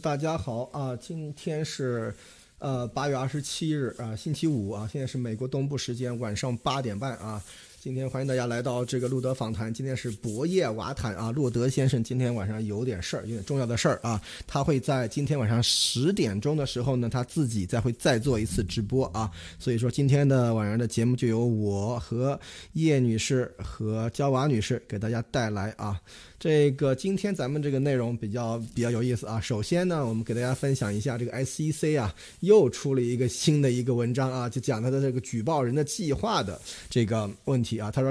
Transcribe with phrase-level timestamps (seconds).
[0.00, 0.96] 大家好啊！
[0.96, 2.14] 今天是，
[2.58, 7.42] 呃，八月二十七日啊，星期五啊，现在是美国东部时间晚上八点半啊。
[7.78, 9.72] 今天欢迎大家来到这个路德访谈。
[9.72, 14.20] 今天是博叶瓦坦啊，洛德先生今天晚上有点事儿，有点重要的事儿啊。
[14.46, 19.30] 他会在今天晚上十点钟的时候呢，他自己再会再做一次直播啊。
[19.58, 22.38] 所以说今天的晚上的节目就由我和
[22.72, 26.00] 叶女士和焦娃女士给大家带来啊。
[26.40, 29.38] 这个今天咱们这个内容比较比较有意思啊。
[29.38, 37.90] 首先呢，我们给大家分享一下这个 SEC 啊，又出了一个新的一个文章啊，就讲它的这个举报人的计划的这个问题啊。
[37.90, 38.10] 他说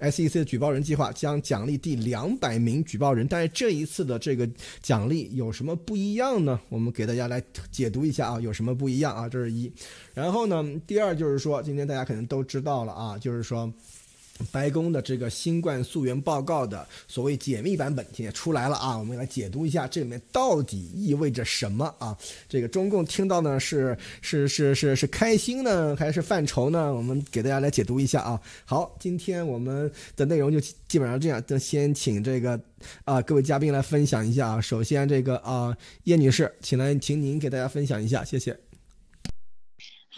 [0.00, 4.48] ，SEC 的举报人计划将奖励第两百名举报人，但是这一次的这个
[4.80, 6.58] 奖励有什么不一样呢？
[6.70, 9.28] 我们给大家来解读一下啊，有什么不一样啊？
[9.28, 9.70] 这是一。
[10.14, 13.70] 然后呢，第二就是说，今天大家可能都知道了啊，就是说。
[14.50, 22.16] 白宫的这个新冠溯源报告的所谓解密版本也出来了啊，我们来解读一下这里面到底意味着什么啊？
[22.48, 26.92] 这个中共听到呢是是是是是开心呢还是犯愁呢？
[26.92, 28.40] 我们给大家来解读一下啊。
[28.64, 32.58] 好，今天我们的内容就基本上这样，就先请这个
[33.04, 34.60] 啊各位嘉宾来分享一下啊。
[34.60, 38.67] 首先这个啊叶女士，请来，请您给大家分享一下，谢谢。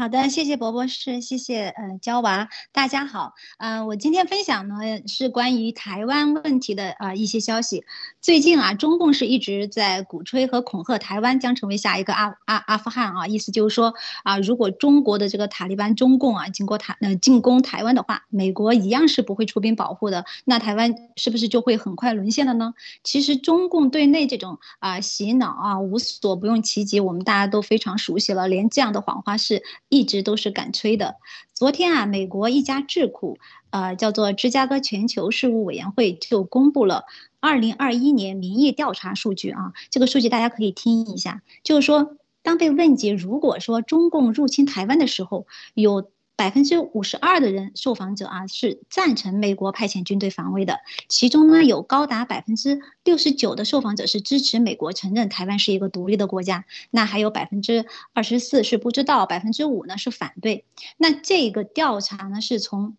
[0.01, 7.85] 好的，谢谢伯博士，谢谢呃娇娃，大家好，呃，我今天分享呢是关于台湾问题的啊一些消息。
[8.21, 22.75] 最近啊，中共是一直在鼓吹和恐吓台湾将成为下一个阿阿阿富汗啊，意思就是说啊，如果中国的这个塔利班中共啊经过台呃进攻台湾的话，美国一样是不会出兵保护的，那台湾是不是就会很快沦陷了呢？
[23.03, 29.63] 其实中共对内这种啊洗脑啊无所不用其极，我们大家都非常熟悉了，连这样的谎话是。
[29.89, 31.17] 一直都是敢吹的。
[31.53, 33.39] 昨天啊，美国一家智库，
[33.71, 37.05] 呃，叫做芝加哥全球事务委员会，就公布了
[37.41, 39.73] 二零二一年民意调查数据啊。
[39.91, 46.11] 这个数据大家可以听一下，就是说，当被问及如果说中共入侵台湾的时候，有。
[46.37, 57.85] 百分之五十二的人受访者啊是赞成美国派遣军队防卫的，其中呢有高达百分之六十九的受访者是支持美国承认台湾是一个独立的国家，那还有百分之
[58.15, 60.65] 二十四是不知道，百分之五呢是反对。
[60.97, 62.97] 那这个调查呢是从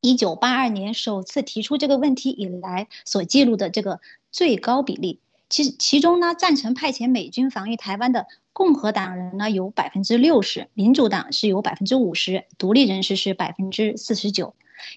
[0.00, 4.00] 一九八二年首次提出这个问题以来所记录的这个
[4.32, 5.20] 最高比例。
[5.48, 14.54] 其其中呢，赞成派遣美军防御台湾的共和党人呢有百分之六十，民主党是有百分之五十，独立人士是百分之四十九。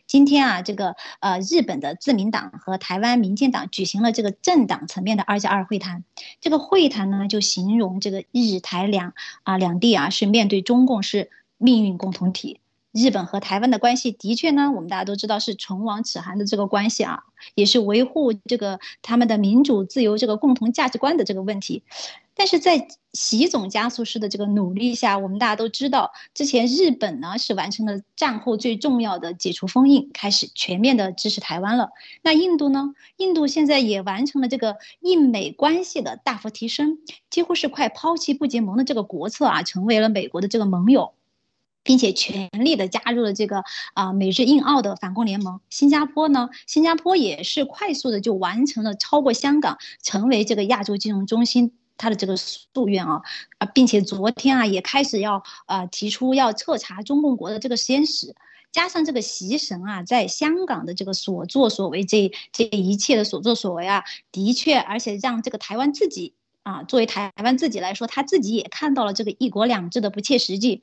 [0.08, 6.04] 今天啊，这个呃，日本的自民党和台湾民进党举行了这个政党层面的二加二会谈。
[6.40, 12.60] 这个会谈呢，就形容这个日台两啊两地啊是面对中共是命运共同体。
[12.94, 17.24] 日本和台湾的关系的确呢，我们大家都知道是唇亡齿寒的这个关系啊，
[17.56, 21.82] 也是维护这个他们的民主自由这个共同价值观的这个问题。
[22.36, 31.90] 但是在习总加速师的这个努力下，我们大家都知道，之前日本呢是完成了战后最重要的解除封印，开始全面的支持台湾了。
[32.22, 32.94] 那印度呢？
[33.18, 37.00] 印度现在也完成了这个印美关系的大幅提升，
[37.30, 41.14] 几乎是快抛弃不结盟的这个国策啊，成为了美国的这个盟友。
[41.84, 43.64] 并且全力的加入了这个
[43.94, 45.60] 啊美日印澳的反共联盟。
[45.70, 53.22] 新加坡呢，新加坡也是快速的就完成了超过香港成为这个亚洲金融中心它的这个夙愿啊
[53.60, 58.36] 啊，并且昨天啊也开始要呃提出要彻查中共国的这个实验室。
[58.72, 66.34] 加上这个习神啊在香港的这个所作所为，这这一切的所作所为啊，的确，而且让这个台湾自己
[66.64, 70.82] 啊作为台湾自己来说，他自己也看到了这个一国两制的不切实际。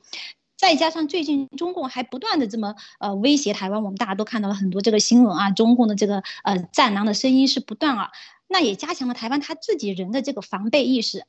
[0.60, 8.10] 再加上最近中共还不断的这么呃威胁台湾，我们大家都看到了很多这个新闻啊，中共的这个呃战狼的声音是不断啊，
[8.46, 11.24] 那也加强了台湾他自己人的这个防备意识。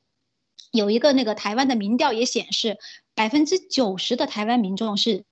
[0.74, 2.78] 有一个那个台湾的民调也显示，
[3.16, 5.24] 百分之九十的台湾民众是。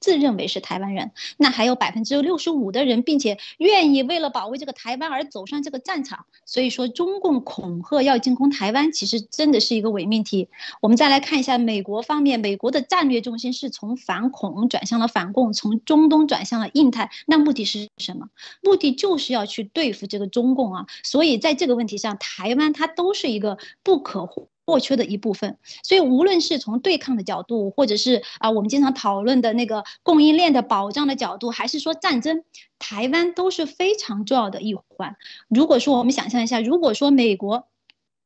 [0.00, 6.26] 自认为是台湾人，那还有百分之六十五的人，并且愿意为了保卫这个台湾而走上这个战场。
[6.44, 10.48] 所以说，中共恐吓要进攻台湾，其实真的是一个伪命题。
[10.80, 17.10] 我们再来看一下美国方面，美国的战略重心是从反恐转向了反共，从中东转向了印太。
[17.26, 18.28] 那目的是什么？
[18.62, 20.86] 目的就是要去对付这个中共啊。
[21.02, 24.48] 所以在这个问题上，台湾它都是一个不可或
[24.80, 32.42] 缺的一部分，所以无论是从对抗的角度，或者是啊我们经常讨论的那个供应链的保障的角度，还是说战争，
[32.78, 35.16] 台湾都是非常重要的一环。
[35.48, 37.68] 如果说我们想象一下，如果说美国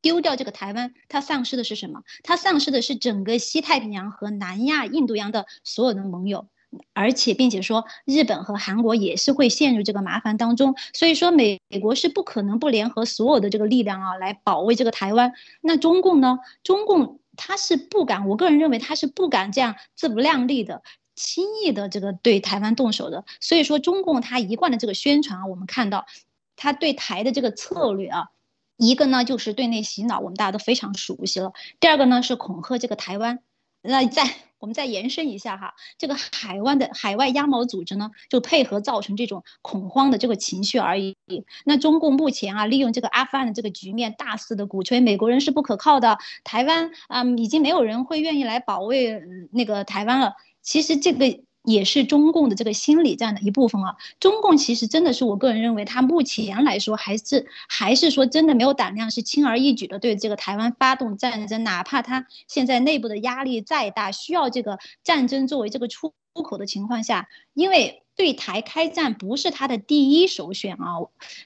[0.01, 2.03] 丢掉这个台湾，它丧失的是什么？
[2.23, 6.49] 它丧失的是整个西太平洋和南亚、印度洋的所有的盟友。
[6.95, 15.33] 而且并且说日本和韩国也是会陷入这个麻烦当中，所以说美美国是不可能不联合所有的这个力量啊来保卫这个台湾。
[15.61, 16.39] 那中共呢？
[16.63, 20.83] 中共他是不敢，我个人认为他是不敢这样自不量力的、
[21.17, 23.25] 轻易的这个对台湾动手的。
[23.41, 26.07] 所以说中共他一贯的这个宣传啊，我们看到
[26.55, 28.29] 他对台的这个策略啊，
[28.77, 33.41] 一个呢就是对内洗脑，我们大家都非常熟悉了；第二个呢是恐吓这个台湾。
[33.82, 34.23] 那再
[34.59, 41.17] 我们再延伸一下哈，这个海湾的海外鸭毛组织呢，就配合造成这种恐慌的这个情绪而已。
[41.65, 50.35] 那中共目前啊，利用这个阿富汗的这个局面，大肆的鼓吹美国人是不可靠的，台湾啊，已经没有人会愿意来保卫那个台湾了。
[50.62, 51.43] 其实这个。
[51.62, 53.97] 也是中共的这个心理战的一部分啊。
[54.19, 66.12] 中共其实真的是我个人认为，他目前来说还是还是说真的没有胆量，是轻而易举的对这个台湾发动战争，哪怕他现在内部的压力再大，需要这个战争作为这个出
[66.45, 70.97] 口的情况下，因为对台开战不是他的第一首选啊，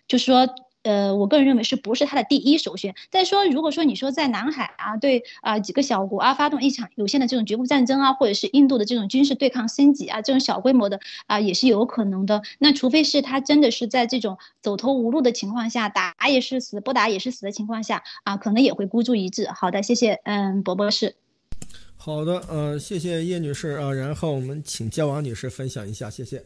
[0.07, 0.49] 就是说。
[0.85, 2.95] 呃，我个人认为是不是他的第一首选？
[3.11, 12.43] 再说，如果说你说在南海啊，对啊几个小国啊发动一场有限的这种局部战争啊，或者是印度的这种军事对抗升级啊，这种小规模的啊也是有可能的。
[12.59, 19.49] 那除非是他真的是在这种走投无路的情况下，打也是死，不打也是死的情况下啊，可能也会孤注一掷。
[19.49, 21.17] 好的，谢谢，嗯，博博士。
[21.97, 26.43] 好的，呃，谢谢叶女士啊，然后我们请焦王女士分享一下，谢谢。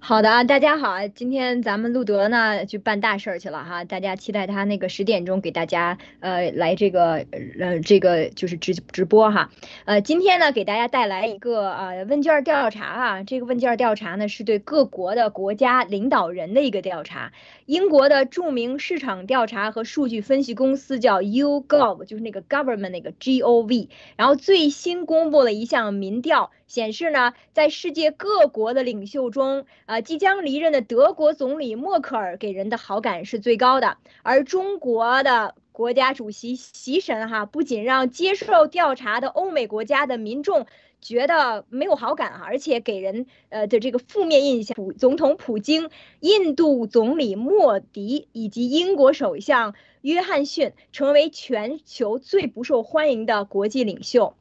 [0.00, 7.26] 好的啊，大家好啊，今天咱们路德呢去办大事儿去了哈，大家期待他那个十点钟给大家呃来这个
[7.60, 9.50] 呃这个就是直直播哈，
[9.84, 17.32] 呃今天呢给大家带来一个呃问卷调查啊，这个问卷调查呢是对各国的国家领导人的一个调查，
[17.66, 26.50] 英国的著名市场调查和数据分析公司叫 YouGov，就是那个 government 那个 G O V，然后最新公布了一项民调。
[26.68, 40.66] 显示呢，在世界各国的领袖中，呃，即将离任的德国总理默克尔给人的好感是最高的，而中国的国家主席习神哈，不仅让接受调查的欧美国家的民众
[41.00, 45.88] 觉得没有好感啊，而且给人呃的这个负面印象，普总统普京、
[46.20, 54.34] 印度总理莫迪以及英国首相约翰逊成为全球最不受欢迎的国际领袖。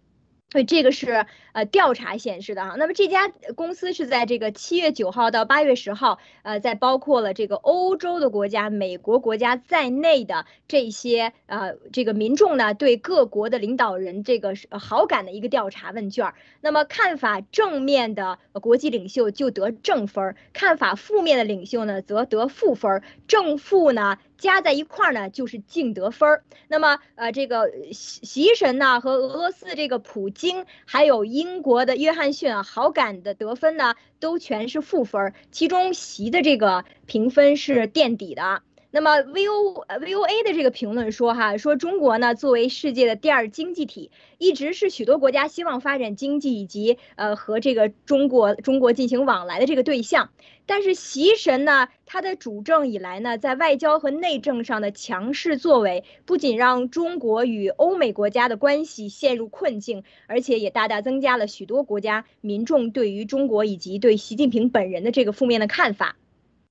[0.50, 1.26] 所以这个是
[1.57, 16.31] 呃调查显示的哈，那么这家公司是在这个七月九号到八月十号，呃，在包括了这个欧洲的国家、美国国家在内的这些呃这个民众呢，对各国的领导人这个好感的一个调查问卷。
[16.62, 24.19] 那么看法正面的国际领袖就得正分，看法负面的领袖呢则得负分，正负呢。
[24.38, 26.44] 加在一块儿呢，就是净得分儿。
[26.68, 35.34] 那么，呃，这个习习神呢和俄罗斯这个普京，还有英国的约翰逊，好感的得分呢，都全是负分。
[35.52, 38.62] 其中席的这个评分是垫底的。
[38.98, 44.10] 那么 V O V O A 的这个评论说哈，说中国呢作为世界的第二经济体，
[44.40, 50.32] 一直是许多国家希望发展经济以及呃和这个中国中国进行往来的这个对象。
[50.66, 66.16] 但是习神呢，他的主政以来呢，在外交和内政上的强势作为，不仅让中国与欧美国家的关系陷入困境，而且也大大增加了许多国家民众对于中国以及对习近平本人的这个负面的看法。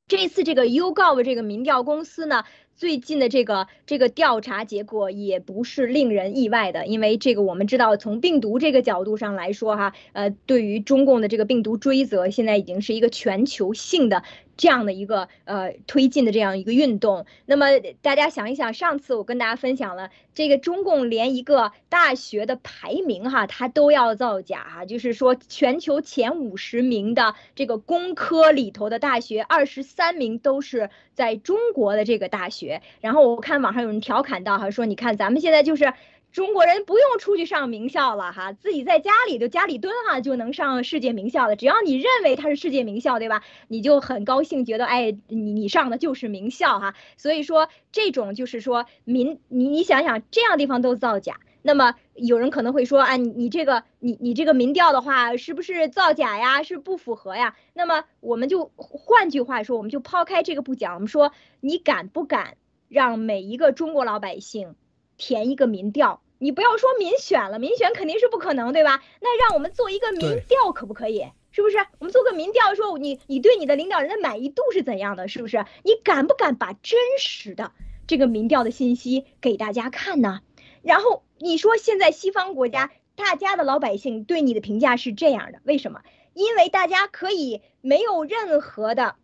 [0.09, 2.45] 这次，这个 YouGov 这个民调公司呢，
[2.77, 14.23] 最近的这个这个调查结果也不是令人意外的，因为这个我们知道，从病毒这个角度上来说，哈，呃，对于中共的这个病毒追责，现在已经是一个全球性的。
[14.57, 17.67] 这样的一个呃推进的这样一个运动，那么
[18.03, 32.83] 大家想一想，上次我跟大家分享了这个中共连一个大学的排名哈，它都要造假哈，就是说全球前五十名的这个工科里头的大学，二十三名都是在中国的这个大学。
[33.01, 35.93] 然后我看网上有人调侃到哈，说你看咱们现在就是。
[36.37, 41.57] 中国人不用出去上名校了哈，自己在家里就家里蹲哈就能上世界名校了。
[41.57, 43.43] 只要你认为它是世界名校，对吧？
[43.69, 46.95] 你就很高兴，觉得哎，你你上的就是名校哈。
[47.16, 56.62] 所以说这种就是说民，你你想想这样地方都造假，那么有人可能会说，哎，你你这个你你这个民调的话是不是造假呀？
[56.62, 57.57] 是不符合呀？
[57.73, 62.59] 那么我们就换句话说，我们就抛开这个不讲，我们说你敢不敢
[62.90, 64.75] 让每一个中国老百姓
[65.16, 66.21] 填一个民调？
[66.38, 69.02] 你不要说民选了，民选肯定是不可能，对吧？
[69.21, 71.26] 那让我们做一个民调可不可以？
[71.50, 71.78] 是不是？
[71.99, 75.28] 我们做个民调，说你你对你的领导人的满意度是怎样的？
[75.28, 75.64] 是不是？
[75.83, 77.73] 你敢不敢把真实的
[78.07, 80.40] 这个民调的信息给大家看呢？
[80.83, 86.02] 然后你说现在西方国家大家的老百姓对你的评价是这样的，为什么？
[86.35, 89.16] 因为大家可以没有任何的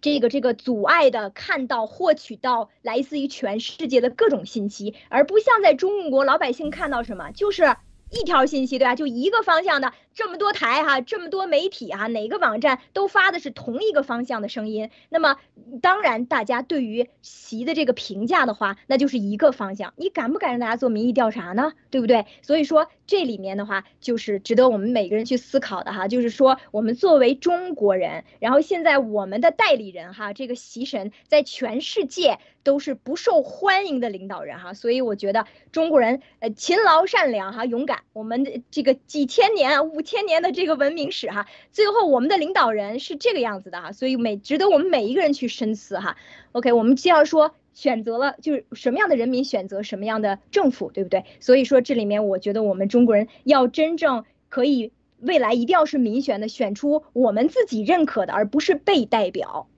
[0.00, 7.76] 这个这个阻碍的看到获取到来自于全世界的各种信息，而不像在中国老百姓看到什么就是
[8.10, 8.94] 一条信息，对吧？
[8.94, 9.92] 就一个方向的。
[10.14, 14.90] 这么多台哈，这么多媒体哈，哪个网站都发的是同一个方向的声音。
[15.10, 15.36] 那么，
[15.82, 19.92] 当然大家对于习的这个评价的话，那就是一个方向。
[19.96, 21.72] 你敢不敢让大家做民意调查呢？
[21.90, 22.26] 对不对？
[22.42, 26.06] 所以说这里面的话，就是值得我们每个人去思考的哈。
[26.06, 34.74] 就是说，我们作为中国人，然后现在我们的代理人哈，这个习神在全世界都是不受欢迎的领导人哈。
[34.74, 38.02] 所以我觉得中国人呃勤劳善良哈，勇敢。
[38.12, 40.02] 我们的这个几千年五。
[40.02, 46.16] 千年的这个文明史哈，最后我们的领导人是这个样子的哈，所以每值得我们每一个人去深思哈。
[46.52, 51.24] OK，我们既要说选择了，就是什么样的人民选择什么样的政府，对不对？
[51.38, 59.68] 所以说这里面我觉得我们中国人要真正可以未来一定要是民选的，选出我们自己认可的，而不是被代表。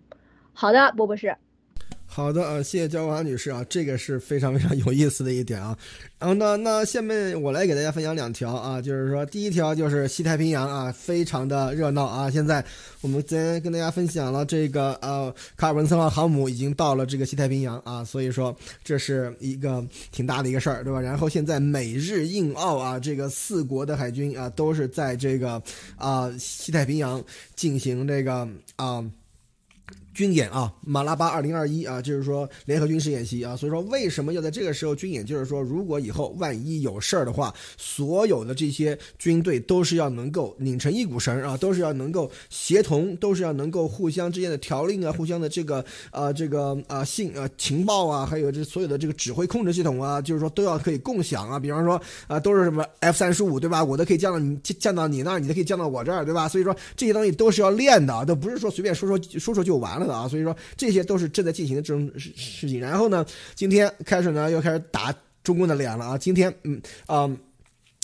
[0.54, 1.36] 好的，波博士。
[2.12, 5.78] 好的啊，谢谢焦华女士啊，这个是非常非常有意思的一点啊。
[6.18, 12.28] 然后呢，那下面我来给大家分享两条啊，就是说第一条就是西太平洋啊，非常的热闹啊。
[12.28, 12.62] 现在
[13.00, 21.00] 我们昨天跟大家分享了这个呃，卡尔文森号航母已经到了这个西太平洋啊，所以说这是一个挺大的一个事儿，对吧？
[21.00, 25.62] 然后现在美日印澳啊，这个四国的海军啊，都是在这个
[25.96, 27.22] 啊西太平洋
[27.54, 29.02] 进行这个啊。
[30.12, 35.24] 军演啊，马拉巴二零二一啊，就是说联合军事演习啊，所以说为什么要在这个时候军演？
[35.24, 51.58] 就是说，如果以后万一有事儿的话，所有的这些军队都是要能够拧成一股绳啊，都是要能够协同，都是要能够互相之间的条令啊，互相的这个啊这个啊信啊情报啊，还有这所有的这个指挥控制系统啊，就是说都要可以共享啊。
[51.58, 53.84] 比方说啊，都是什么 F 三十五对吧？
[53.84, 56.48] 我都可以降到你降到你那儿，你都可以降到我这儿对吧？
[56.48, 59.99] 所以说这些东西都是要练的，都不是说随便说说说说就完。
[60.08, 62.80] 啊，所以说这些都是正在进行的这种事事情。
[62.80, 66.18] 然后呢，今天开始呢又开始打中共的脸了啊！
[66.18, 67.28] 今天，嗯啊，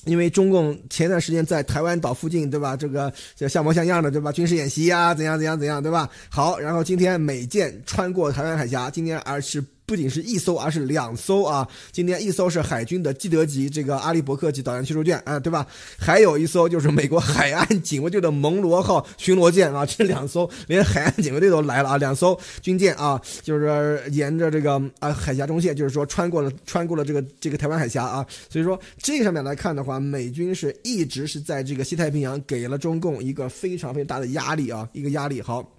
[0.04, 2.76] 因为中共前段时间在台湾岛附近，对吧？
[2.76, 3.12] 这个
[3.48, 4.32] 像模像样的，对吧？
[4.32, 6.08] 军事演习啊，怎样怎样怎样，对吧？
[6.28, 9.64] 好，然后今天美舰穿过台湾海峡，今天而是。
[9.86, 11.66] 不仅是一艘，而是两艘啊！
[11.92, 15.64] 今天一艘是海军的基德级这个阿利伯克级导弹驱逐舰，啊，对吧？
[15.96, 19.86] 还有一艘就是美国海岸警卫队的蒙罗号巡逻舰啊！
[19.86, 21.96] 这两艘连海岸警卫队都来了啊！
[21.98, 28.26] 两艘军舰啊，就是沿着这个啊海峡中线，就是说穿过了穿过了这个这个台湾海峡啊！
[28.50, 35.40] 所以说这上面来看的话，美军是一直是在这个西太平洋给了中共一个非常非常大的压力啊，一个压力。
[35.40, 35.75] 好。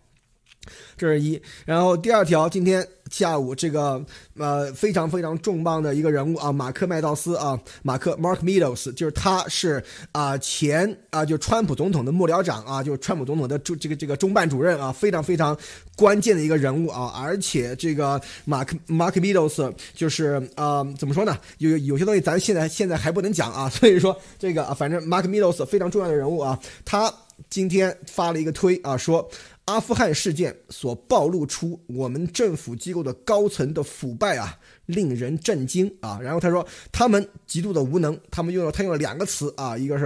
[0.96, 4.04] 这是一，然后第二条，今天下午这个
[4.38, 15.58] 呃非常非常重磅的一个人物啊，马克麦道斯啊，马克 Mark Meadows，就是他是啊前啊就川普总统的幕僚长啊，就是川普总统的中这个这个中办主任啊，非常非常
[15.96, 21.38] 关键的一个人物啊，而且这个马克 Mark Meadows 就是呃怎么说呢？
[21.60, 27.14] 有有些东西咱现在现在还不能讲啊， 所以说这个啊反正 Mark Meadows 非常重要的人物啊，他
[27.50, 29.30] 今天发了一个推啊说。
[29.68, 36.18] 阿富汗事件所暴露出我们政府机构的高层的腐败啊，令人震惊啊！
[36.22, 40.06] 然后他说，他们极度的无能，他们用了他用了两个词啊，一个是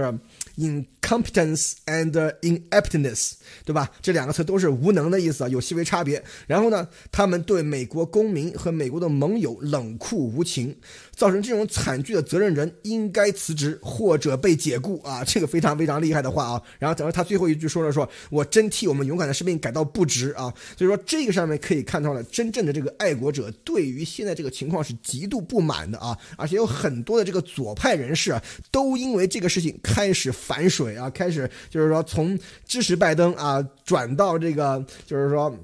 [0.58, 3.88] incompetence and ineptness，对吧？
[4.02, 6.20] 这两个词都是无能的意思啊，有细微差别。
[6.48, 10.76] 然后呢，他们对美国公民和美国的盟友冷酷无情。
[11.14, 15.22] 造成这种惨剧的责任人应该辞职或者被解雇啊！
[15.24, 16.62] 这个非常非常厉害的话啊。
[16.78, 26.16] 然后，等到他最后一句说了说：“我真替我们勇敢的士兵感到不值啊！”所以说，这个上面可以看到了，真正的这个爱国者对于现在这个情况是极度不满的啊！
[26.36, 35.54] 而且有很多的这个左派人士啊，都因为这个事情开始反水啊，开始就是说从支持拜登啊转到这个就是说。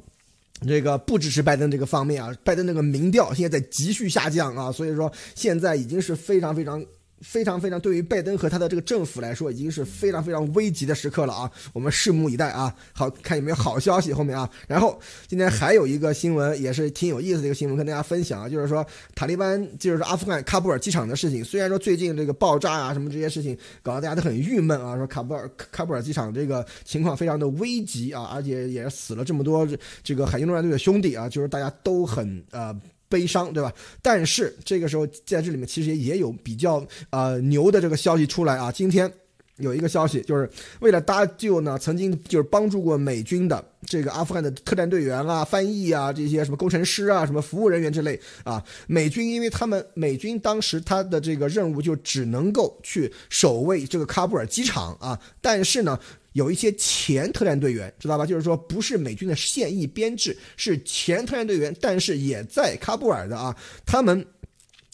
[0.66, 6.84] 这个不支持拜登这个方面啊，拜登那个民调现在在急剧下降啊，所以说现在已经是非常非常。
[7.20, 11.50] 非常非常，对于拜登和他的这个政府来说，已经是非常非常危急的时刻了啊！
[11.72, 12.74] 我们拭目以待啊！
[12.92, 14.48] 好看有没有好消息后面啊？
[14.66, 21.44] 然后今天还有一个新闻，也是挺有意思的一个新闻，跟大家分享啊，就是说塔利班就是阿富汗喀布尔机场的事情。
[21.44, 29.66] 虽然说最近这个爆炸啊什么这些事情搞得大家都很郁闷啊，说喀布尔喀布尔机场这个情况非常的危急啊，而且也死了这么多
[30.02, 32.78] 这个海军陆战队的兄弟啊，就是大家都很呃。
[33.08, 33.72] 悲伤，对吧？
[34.02, 38.70] 但是这个时候在这里面其实也有比较呃牛的这个消息出来啊。
[38.70, 39.10] 今天
[39.56, 40.48] 有一个消息，就是
[40.80, 55.98] 为了搭救呢，曾经就是帮助过美军的这个阿富汗的特战队员啊、翻译啊、这些什么工程师啊、什么服务人员之类啊，美军因为他们美军当时他的这个任务就只能够去守卫这个喀布尔机场啊，但是呢，
[56.38, 58.24] 有一些前特战队员知道吧？
[58.24, 63.54] 就是说不是美军的现役编制，是前特战队员，但是也在喀布尔的啊，
[63.84, 64.24] 他们。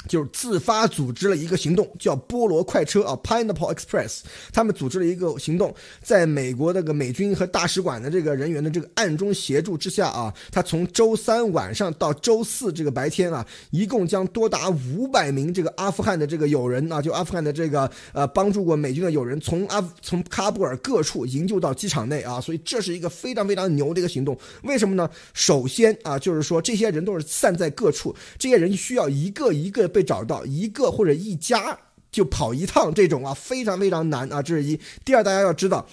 [0.06, 4.20] 就是自发组织了一个行动，叫菠萝快车啊，Pineapple Express。
[4.52, 24.36] 他们组织了一个行动，在美国那个美军和大使馆的这个人员的这个暗中协助之下啊，他从周三晚上到周四这个白天啊，一共将多达五百名这个阿富汗的这个友人啊，就阿富汗的这个呃帮助过美军的友人，从阿从喀布尔各处营救到机场内啊，所以这是一个非常非常牛的一个行动。
[24.64, 25.08] 为什么呢？
[25.32, 29.93] 首先啊，就是说这些人都是散在各处，这些人需要一个一个。
[29.94, 31.78] 被找到一个或者一家
[32.10, 34.78] 就跑一趟，这种啊非常非常难啊，这是一。
[35.04, 35.86] 第二，大家要知道。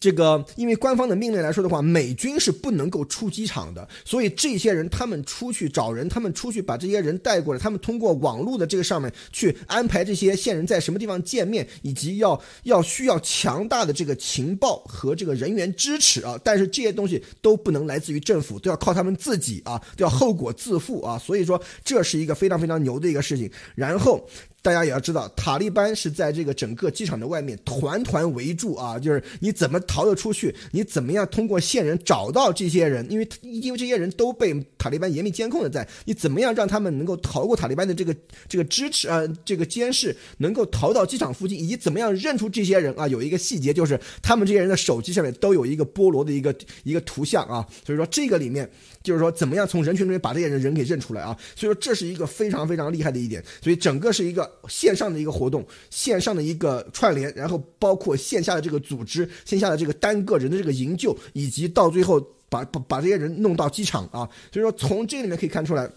[0.00, 24.28] 这个，因为官方的命令来说的话，美军是不能够出机场的，所以这些人他们出去找人，他们出去把这些人带过来，他们通过网络的这个上面去安排这些线人在什么地方见面，以及要要需要强大的这个情报和这个人员支持啊，但是这些东西都不能来自于政府，都要靠他们自己啊，都要后果自负啊，所以说这是一个非常非常牛的一个事情，然后。
[24.60, 30.54] 大家也要知道，塔利班是在这个整个机场的外面团团围住啊，就是你怎么逃得出去？
[30.72, 33.06] 你怎么样通过线人找到这些人？
[33.10, 38.14] 因为因为这些人都被塔利班严密监控的在，你怎么样让他们能够逃过塔利班的这个
[38.48, 39.22] 这个支持啊？
[39.44, 43.06] 这个监视能够逃到机场附近，以及怎么样认出这些人啊？
[43.06, 48.68] 有一个细节就是他们这些人的手机上面都有一个菠萝的一个一个图像啊，所以说这个里面。
[49.08, 51.36] 就是说，怎么样从人群里面把这些人人给认出来啊？
[51.56, 53.42] 所以说，这是一个非常非常厉害的一点。
[53.62, 64.28] 所以，整个是一个线上的一个活动，线上的一个串联，然后包括线下的这个组织，线下的这个单个人的这个营救，以及到最后把把把这些人弄到机场啊。
[64.52, 65.90] 所以说，从这里面可以看出来。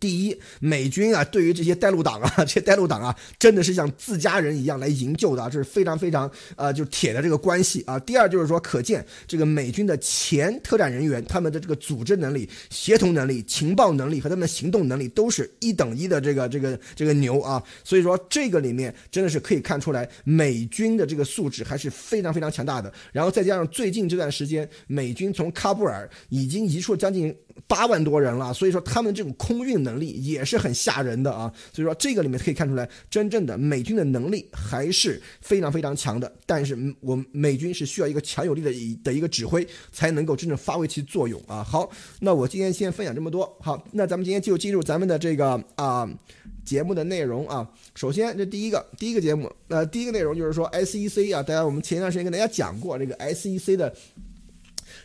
[0.00, 7.98] 第一，美军啊，对于这些带路党啊， 这些带路党啊，真的是像自家人一样来营救的啊，这是非常非常呃，就铁的这个关系啊。
[8.00, 17.62] 第二就是说，可见这个美军的前特战人员，他们的这个组织能力、协同能力、情报能力和他们的行动能力都是一等一的这个这个这个牛啊。
[17.84, 22.92] 所以说，这个里面真的是可以看出来，美军的这个素质还是非常非常强大的。
[23.12, 27.34] 然后再加上最近这段时间，美军从喀布尔已经移出将近。
[27.66, 31.52] 八万多人了，所以说他们这种空运能力也是很吓人的啊。
[31.72, 36.30] 所以说这个里面可以看出来，真正的美军的能力还是非常非常强的。
[36.46, 38.70] 但是我们美军是需要一个强有力的
[39.02, 41.64] 的一个指挥，才能够真正发挥其作用啊。
[41.64, 43.56] 好，那我今天先分享这么多。
[43.60, 46.08] 好，那咱们今天就进入咱们的这个啊
[46.64, 47.68] 节目的内容啊。
[47.94, 53.94] 首先这第一个第一个节目，呃，第一个内容就是说 SEC 啊，大家我们前一段时间跟大家讲过这个 SEC 的。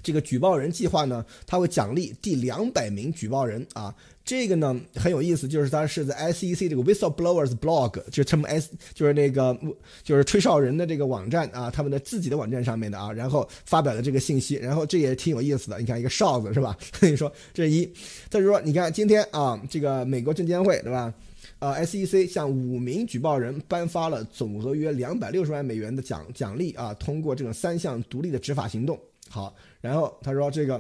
[0.04, 3.96] 这个举报人计划呢，他会奖励第两百名举报人啊。
[4.26, 9.58] 这个呢很有意思，就是他是在 SEC 这个 Whistleblowers Blog，就是他们 S 就是那个
[10.02, 15.78] 就是吹哨人的这个网站啊，他们的自己的网站上面的啊，然后发表的这个信息，然后这也挺有意思的。
[15.78, 16.78] 你看一个哨子是吧？
[16.98, 17.92] 所以说这是一，
[18.30, 21.14] 再说你看今天啊，这个美国证监会对吧？
[21.60, 28.98] 呃，SEC 向五名举报人颁发了总额约两百六十万美元的奖奖励啊，通过这种三项独立的执法行动。
[29.34, 29.56] 好。
[29.82, 30.80] 然后他说：“这个，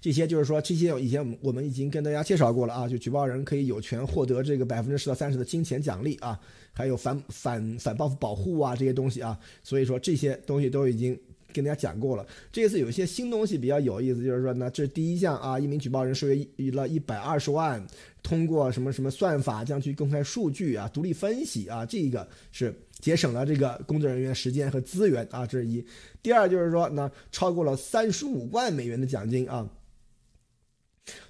[0.00, 6.38] 这些就是说，这些以前我们我们已经跟大家介绍过了啊，就举报人可以有权获得这个百分之十到三十的金钱奖励啊，
[6.72, 11.18] 还有反反反报复保护啊这些东西啊，所以说这些东西都已经
[11.52, 12.26] 跟大家讲过了。
[12.50, 17.84] 这次有一些新东西比较有意思，就是说呢，这是第一项啊，一名举报人收约了一百二十万，
[18.22, 25.84] 通过什么什么算法将去公开数据啊，独立分析啊，这一个是。”节省了这个工作人员时间和资源啊，这是一。
[26.22, 29.68] 第二就是说呢，超过了三十五万美元的奖金啊，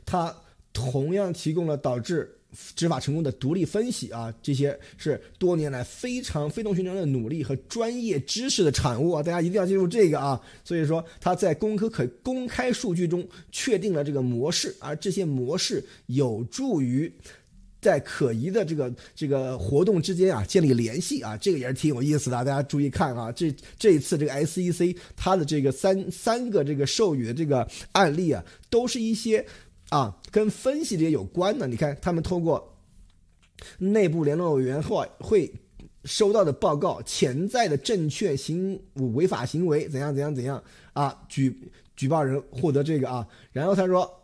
[0.05, 0.37] 他
[0.75, 2.31] 同样提供了导致
[2.75, 10.41] 执法成功的独立分析啊，这些是多年来非常非同寻常的努力和专业知识的产物啊，大家一定要记住这个啊。
[10.65, 17.13] 所以说他在公开可公开数据中确定了这个模式，而这些模式有助于。
[17.81, 22.37] 在可疑的这个这个活动之间啊，建立联系啊，这个也是挺有意思的。
[22.37, 29.45] 大家注意看啊，这这一次这个 SEC 它的这个三三个这个授予的这个案例啊，都是一些
[29.97, 31.67] 啊跟分析这些有关的。
[31.67, 32.77] 你看，他们通过
[33.79, 35.53] 内部联络委员会会
[36.05, 38.81] 收到的报告，潜在的证券行
[39.15, 40.63] 违法行为怎样怎样怎样
[40.95, 44.19] 啊，举举报人获得这个啊，然后他说。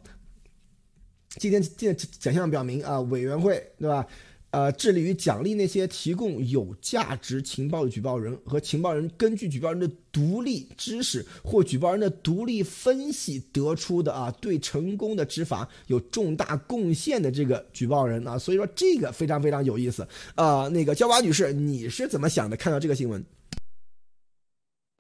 [1.37, 4.04] 今天，今天奖项表明啊，委员会对吧？
[4.50, 20.66] 呃，致力于奖励那些提供有价值情报的举报人和情报人根据举报人的独立知识或举报人的独立分析得出的啊，对成功的执法有重大贡献的这个举报人啊，所以说这个非常非常有意思啊。
[20.68, 22.56] 那个焦娃女士，你是怎么想的？
[22.56, 23.22] 看到这个新闻？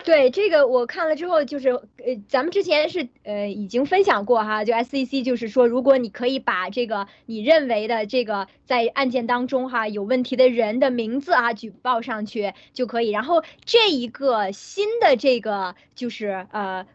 [0.08, 16.86] 对这个我看了之后，就是呃，咱们之前是呃已经分享过哈，就 SEC 就是说，如果你可以把这个你认为的这个在案件当中哈有问题的人的名字啊举报上去就可以，然后这一个新的这个就是呃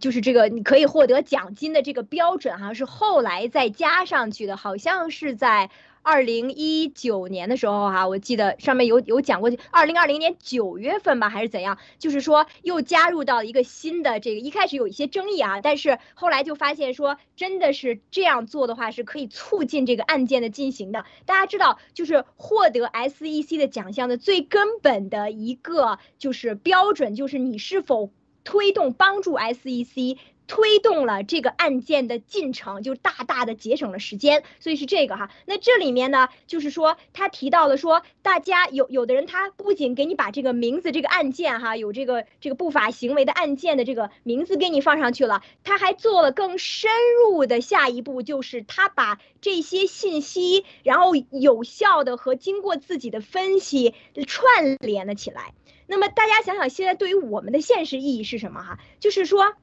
[0.00, 5.70] 就是这个你可以获得奖金的这个标准哈是后来再加上去的，好像是在。
[6.06, 11.78] 二零一九年的时候，哈，我记得上面有有讲过，二零二零年九月份吧，还是怎样？
[11.98, 21.04] 就是说又加入到一个新的这个，一开始有一些争议啊，但是后来就发现说，真的是这样做的话是可以促进这个案件的进行的。
[21.24, 28.12] 大家知道，就是获得 SEC 的奖项的最根本的一个就是标准，就是你是否
[28.44, 30.18] 推动帮助 SEC。
[30.46, 35.30] 推动了这个案件的进程，就大大的节省了时间，所以是这个哈。
[35.44, 46.90] 那这里面呢，就是说他提到了说，大家有有的人他不仅给你把这个名字，这个案件哈，有这个这个不法行为的案件的这个名字给你放上去了，他还做了更深
[47.24, 53.94] 入的下一步，就是他把这些信息，然后有效的和经过自己的分析
[54.26, 55.52] 串联了起来。
[55.88, 58.78] 那么大家想想，现在对于我们的现实意义是什么哈？
[59.00, 59.54] 就是说。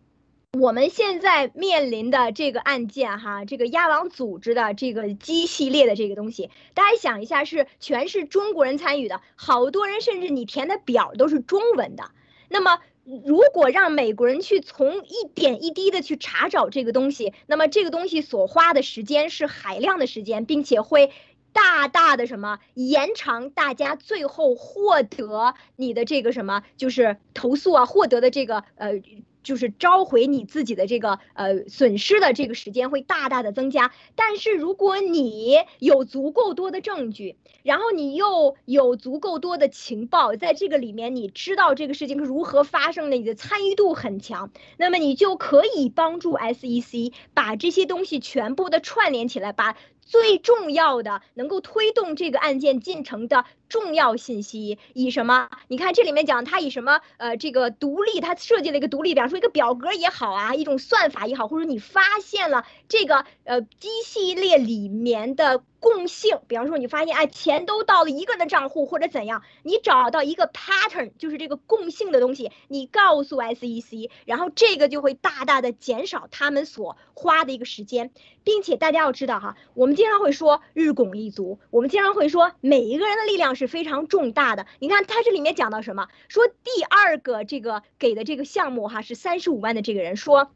[0.59, 12.11] 我们现在面临的这个案件，哈，这个鸭王组织的这个鸡系列的这个东西，大家想一下，是全是中国人参与的，好多人甚至你填的表都是中文的。
[12.49, 21.11] 那么，如果让美国人去从一点一滴的去查找这个东西，那么这个东西所花的时间是海量的时间，并且会
[21.51, 29.01] 大大的什么延长大家最后获得你的这个什么，就是投诉啊，获得的这个呃。
[29.43, 49.75] 就是召回你自己的这个呃损失的这个时间会大大的增加，但是如果你有足够多的证据，然后你又有足够多的情报，在这个里面你知道这个事情是如何发生的，你的参与度很强，那么你就可以帮助 SEC 把这些东西全部的串联起来，把。
[50.05, 55.49] 最重要的能够推动这个案件进程的重要信息，以什么？
[55.67, 57.01] 你看这里面讲，它以什么？
[57.17, 65.63] 呃，这个独立，它设计了一个独立，比方说一个表格也好啊，一种算法也好，或者你发现了这个呃机系列里面的。
[65.83, 78.11] 共性，比方说你发现，哎，钱都到了一个人的账户或者怎样，你找到一个 pattern，就是这个共性的东西，你告诉 SEC，然后这个就会大大的减少他们所花的一个时间，
[78.45, 84.67] 并且大家要知道哈，我们经常会说日拱一卒，我们经常会说每一个人的力量是是非常重大的。
[84.79, 86.09] 你看他这里面讲到什么？
[86.27, 90.51] 说第二个这个给的这个项目哈是三十五万的这个人说。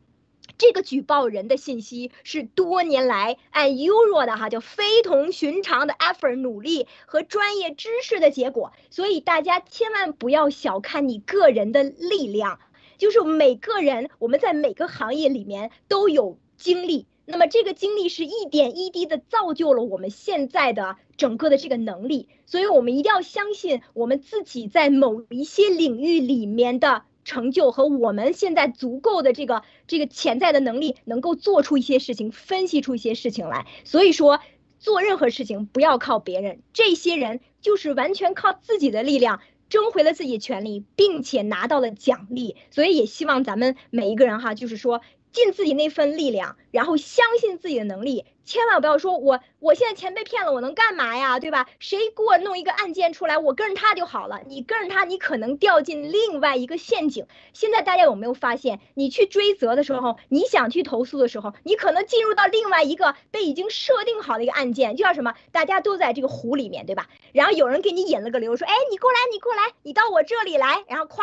[0.57, 12.59] 这个举报人的信息是多年来按 Euro 的哈，叫非同寻常的 effort 努力和专业知识的结果，所以大家千万不要小看你个人的力量，
[12.97, 27.03] 就是每个人我们在每个行业里面都有经历，那么这个经历是一点一滴的造就了我们现在的整个的这个能力，所以我们一定要相信我们自己在某一些领域里面的。
[27.27, 33.67] 成就和我们现在足够的这个这个潜在的能力，能够做出一些事情，分析出一些事情来。
[33.83, 34.39] 所以说，
[34.79, 42.55] 做任何事情不要靠别人，这些人就是完全靠自己的力量争回了自己的权利，并且拿到了奖励。
[42.71, 45.01] 所以也希望咱们每一个人哈，就是说。
[45.37, 51.39] 尽自己那份力量，然后相信自己的能力，千万不要说我我现在钱被骗了，我能干嘛呀？
[51.39, 51.67] 对吧？
[51.79, 54.41] 谁给我弄一个案件出来，我跟着他就好了。
[54.47, 57.27] 你跟着他，你可能掉进另外一个陷阱。
[57.53, 65.35] 现在大家有没有发现，你去追责的时候，你想去投诉的时候，你可能进入到另外一个被已经设定好的一个案件，就叫什么？
[65.51, 67.07] 大家都在这个湖里面，对吧？
[67.31, 71.21] 然后有人给你引了个流，说，哎，你过来，你过来，你到我这里来，然后咵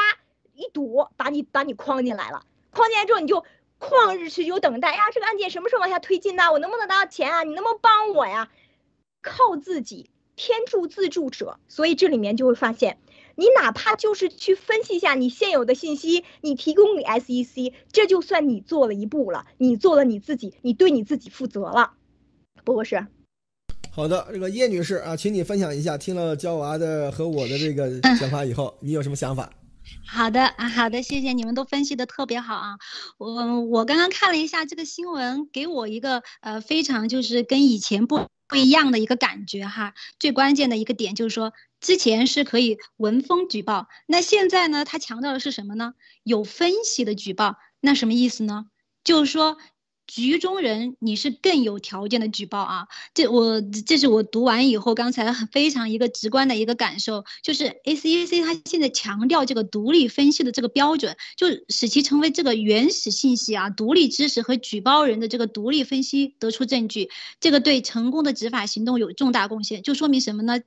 [0.54, 2.42] 一堵，把你把你框进来了。
[2.70, 3.44] 框进来之后，你就。
[3.84, 6.50] 旷日持久等待呀，这个案件什么时候往下推进呢？
[6.50, 7.42] 我能不能拿到钱啊？
[7.42, 8.50] 你能不能帮我呀？
[9.22, 11.58] 靠自己，天助自助者。
[11.68, 12.98] 所以这里面就会发现，
[13.34, 21.92] 你哪怕就是去分析一下你现有的信息，你提供给 SEC，这就算你做了一步了，你做了你自己，你对你自己负责了。
[22.64, 23.06] 博士，
[23.90, 29.50] 好的，这个叶女士啊，请你分享一下，听了娇娃的和我的这个想法以后，你有什么想法？
[30.06, 32.78] 好的啊，好的，谢谢你们都分析的特别好啊。
[33.18, 39.94] 我我刚刚看了一下这个新闻，给我一个呃非常就是跟以前不不一样的一个感觉哈。
[40.18, 45.94] 最关键的一个点就是说，之前是可以闻风举报，那现在呢，他强调的是什么呢？
[46.22, 48.66] 有分析的举报，那什么意思呢？
[49.02, 49.58] 就是说。
[50.06, 52.86] 局中人，你是更有条件的举报啊！
[53.14, 70.60] 这我这是我读完以后，刚才非常一个直观的一个感受，就是 A C A C 它现在强调这个独立分析的这个标准，就使其成为这个原始信息啊、独立知识和举报人的这个独立分析得出证据，这个对成功的执法行动有重大贡献，就说明什么呢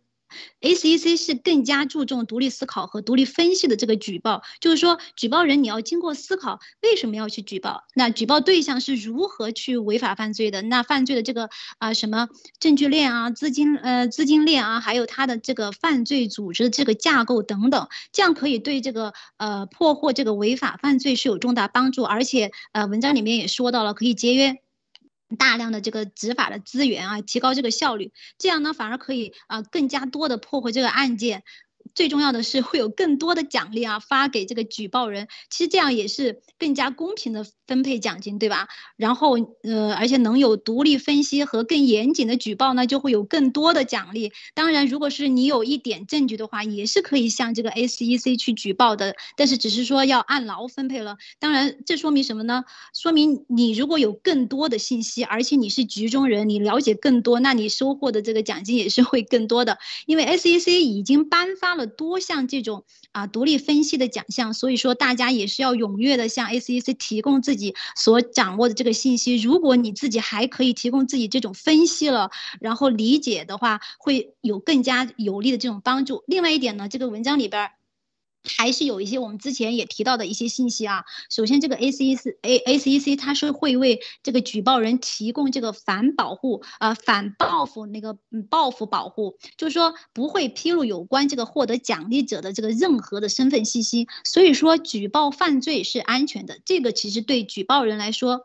[0.62, 7.84] ？ACC 是更加注重独立思考和独立分析的这个举报，就是说，举报人你要经过思考，为什么要去举报？
[7.96, 10.62] 那举报对象是如何去违法犯罪的？
[10.62, 12.28] 那犯罪的这个啊什么
[12.60, 24.62] 证据链啊、资金呃资金链啊，还有它的这个犯罪组织的这个架构等等，这样可以对这个呃破获这个违法犯罪是有重大帮助，而且呃文章里面也说到了可以节约。
[25.38, 31.44] 大量的这个执法的资源啊，提高这个效率，这样呢反而可以啊更加多的破获这个案件。
[31.98, 38.68] 最重要的是会有更多的奖励啊发给这个举报人，其实这样也是更加公平的分配奖金，对吧？
[38.98, 39.32] 然后
[39.64, 44.32] 呃，而且能有独立分析和更严谨的举报呢，就会有更多的奖励。
[44.54, 51.18] 当然，如果是你有一点证据的话，也是可以向这个 SEC 去举报的，但是只是说要按劳分配了。
[51.40, 52.64] 当然，这说明什么呢？
[52.94, 59.80] 说明你如果有更多的信息，而且你是局中人，你了解更多，那你收获的这个奖金也是会更多的。
[60.06, 61.78] 因为 SEC 已经颁发。
[61.78, 69.38] 了多项这种啊独立分析的奖项，所以说大家也是要踊跃的向 ACC 提供自己所掌握的这个信息。
[69.38, 76.24] 如果你自己还可以提供自己这种分析了，然后理解的话，会有更加有力的这种帮助。
[76.28, 77.72] 另外一点呢，这个文章里边。
[78.48, 81.04] 还是有一些我们之前也提到的一些信息啊。
[81.30, 94.08] 首先，这个 A C C A A C C 它是会为这个举报人提供这个反保护呃反报复那个嗯报复保护，就是说不会披露有关这个获得奖励者的这个任何的身份信息。
[94.24, 96.60] 所以说，举报犯罪是安全的。
[96.66, 98.42] 这个其实对举报人来说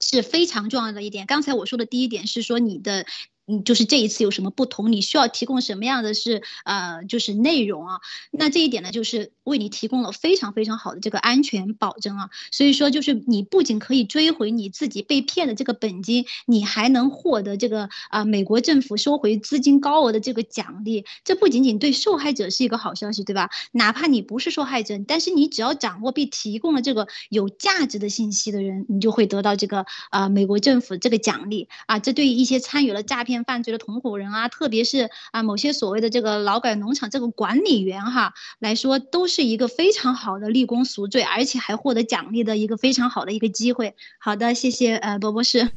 [0.00, 1.26] 是非常重要的一点。
[1.26, 3.06] 刚才我说的第一点是说你的。
[3.48, 4.90] 嗯，就是这一次有什么不同？
[4.90, 8.00] 你需要提供什么样的是呃，就是内容啊？
[8.32, 12.30] 那这一点呢，就是为你提供了非常非常好的这个安全保证啊。
[12.50, 21.04] 所以说，就是你不仅可以追回你自己被骗的这个本金，你还能获得这个啊美国政府收回资金高额的这个奖励。
[21.22, 23.50] 这不仅仅对受害者是一个好消息，对吧？
[23.70, 32.00] 哪怕你不是受害者，但是你只要掌握并提供了这个有价值的信息的人，你就会得到这个啊美国政府这个奖励啊。
[32.00, 33.35] 这对于一些参与了诈骗。
[33.44, 43.94] 犯罪的同伙人啊，特别是啊某些所谓的这个劳改农场这个管理员哈来说，都是一个非常好的立功赎罪，而且还获得奖励的一个非常好的一个机会。
[44.18, 45.68] 好的，谢谢呃博博士。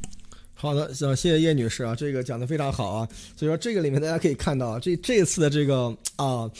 [0.54, 3.08] 好的，行，谢谢叶女士啊，这个讲的非常好啊。
[3.34, 6.50] 所以说这个里面大家可以看到，这这次的这个啊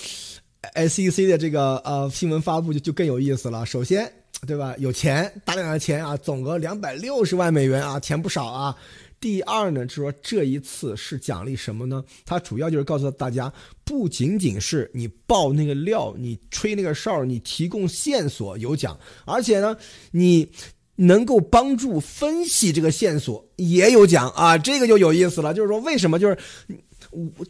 [0.74, 3.66] SEC 的这个呃新闻发布就就更有意思了。
[3.66, 4.10] 首先，
[4.46, 4.74] 对吧？
[4.78, 8.74] 有钱，大量的钱啊，总额两百六十万美元啊，钱不少啊。
[9.20, 12.02] 第二呢，就是说这一次是奖励什么呢？
[12.24, 13.52] 它主要就是告诉大家，
[13.84, 19.76] 不仅仅是你爆那个料，你吹那个哨，你提供线索有奖，而且呢，
[20.10, 20.50] 你
[20.96, 24.56] 能够帮助分析这个线索也有奖啊！
[24.56, 26.18] 这个就有意思了，就是说为什么？
[26.18, 26.38] 就是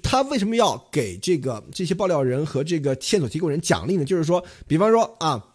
[0.02, 4.04] 他为什么要给这个这些爆料人和这个线索提供人奖励呢？
[4.04, 5.46] 就是说，比方说啊。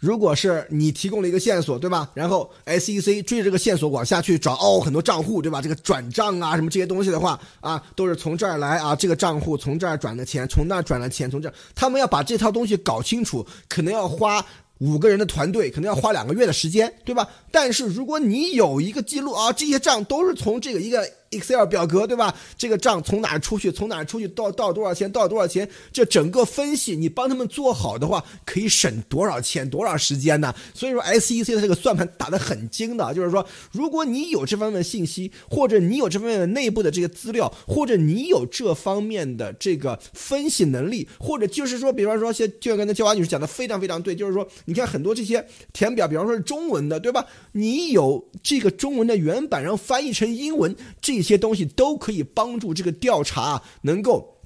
[0.00, 2.10] 如果是你提供了一个线索，对吧？
[2.14, 5.60] 然后 SEC 追着这个线索往下去找，哦，很多账户，对吧？
[5.60, 14.42] 这个转账啊，什么这些东西的话，啊，都是从这儿来啊，这个账户从这儿转的钱，从那儿转的钱，从这儿，他们要把这套东西搞清楚，可能要花
[14.78, 17.28] 五个人的团队，可能要花两个月的时间，对吧？
[17.52, 21.06] 但是如果你有一个记录啊，这些账都是从这个一个。
[21.30, 22.34] Excel 表格对吧？
[22.58, 25.68] 这个账从哪出去，从哪出去到到多少钱，到多少钱？
[25.92, 30.52] 这整个分析你帮他们做好的话，可以省多少钱，多少时间呢？
[30.74, 47.24] 所以说 SEC 的这个算盘打得很精的，就是说，如果你有这方面的信息，或者你有这方面的内部的这个资料，或者你有这方面的这个分析能力，或者就是说，比方说，像就像刚才焦华女士讲的非常非常对，就是说，你看很多这些填表，比方说是中文的，对吧？
[47.52, 51.19] 你有这个中文的原版，然后翻译成英文这。
[51.20, 54.38] 一些东西都可以帮助这个调查能够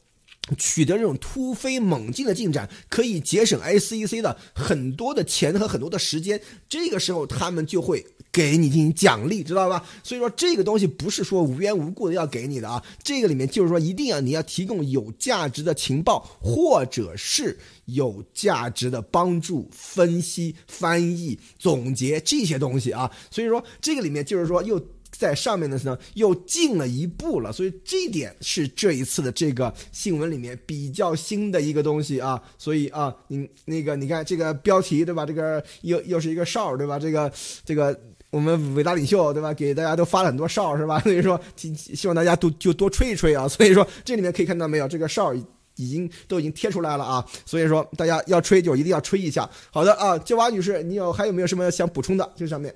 [0.59, 6.39] 取得这种突飞猛进的进展，可以节省 SEC 的很多的钱和很多的时间。
[6.69, 9.83] 这个时候，他们就会给你进行奖励，知道吧？
[10.03, 23.11] 所以说这个东西不是说无缘无故的要给你的啊，这个里面就是说一定要你要提供有价值的情报，或者是有价值的帮助、分析、翻译、总结这些东西啊。
[23.31, 24.79] 所以说这个里面就是说又。
[25.17, 32.43] 在上面的呢，又进了一步了，所以这一点是这一次的这个新闻里面比较新的一个东西啊。
[32.59, 35.25] 所以啊，你那个你看这个标题对吧？
[35.25, 36.99] 这个又又是一个哨对吧？
[36.99, 37.33] 这个
[37.65, 37.99] 这个
[38.31, 39.55] 我们伟大领袖对吧？
[39.55, 40.99] 给大家都发了很多哨是吧？
[41.07, 43.47] 所以说希望大家都就多吹一吹啊。
[43.47, 45.33] 所以说这里面可以看到没有，这个哨
[45.77, 47.25] 已经都已经贴出来了啊。
[47.47, 49.49] 所以说大家要吹就一定要吹一下。
[49.71, 52.33] 好的啊，焦娃女士，你有还有没有什么想补充的？
[52.37, 52.75] 这上面。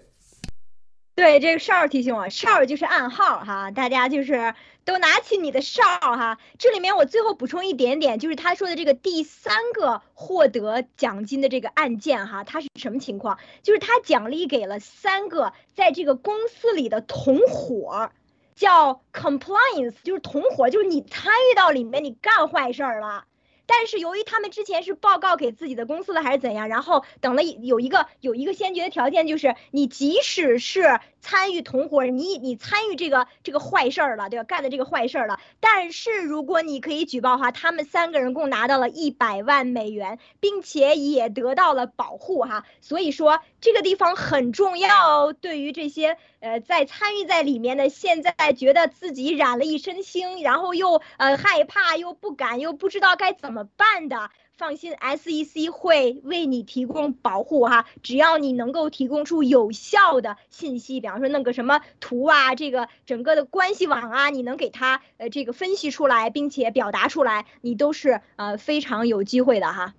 [1.18, 4.54] 对这个哨提醒我，哨就是暗号哈，大家就是
[4.85, 6.38] 都拿起你的哨哈。
[6.59, 13.37] 这里面我最后补充一点点，就是他说的这个第三个获得奖金的这个案件哈，它是什么情况？
[13.64, 18.12] 就是他奖励给了三个在这个公司里的同伙，
[18.54, 23.24] 叫 compliance，就是同伙，就是你参与到里面，你干坏事儿了。
[23.68, 30.98] 但是由于他们之前是报告给自己的公司了还是怎样，然后等了有一个有一个先决的条件，就是你即使是。
[31.20, 34.44] 参与同伙，你你参与这个这个坏事儿了，对吧？
[34.44, 35.40] 干的这个坏事儿了。
[35.59, 42.64] 但是如果你可以举报的话，他们三个人共拿到了一百万美元，并且也得到了保护哈。
[42.81, 54.31] 所以说这个地方很重要，对于这些呃在参与在里面的，现在觉得自己染了一身腥，然后又呃害怕又不敢又不知道该怎么办的。
[54.57, 69.94] 放心，SEC 会为你提供保护哈，只要你能够提供出有效的信息，比方说那个什么图啊，这个整个的关系网啊，你能给他呃这个分析出来，并且表达出来，你都是呃非常有机会的哈。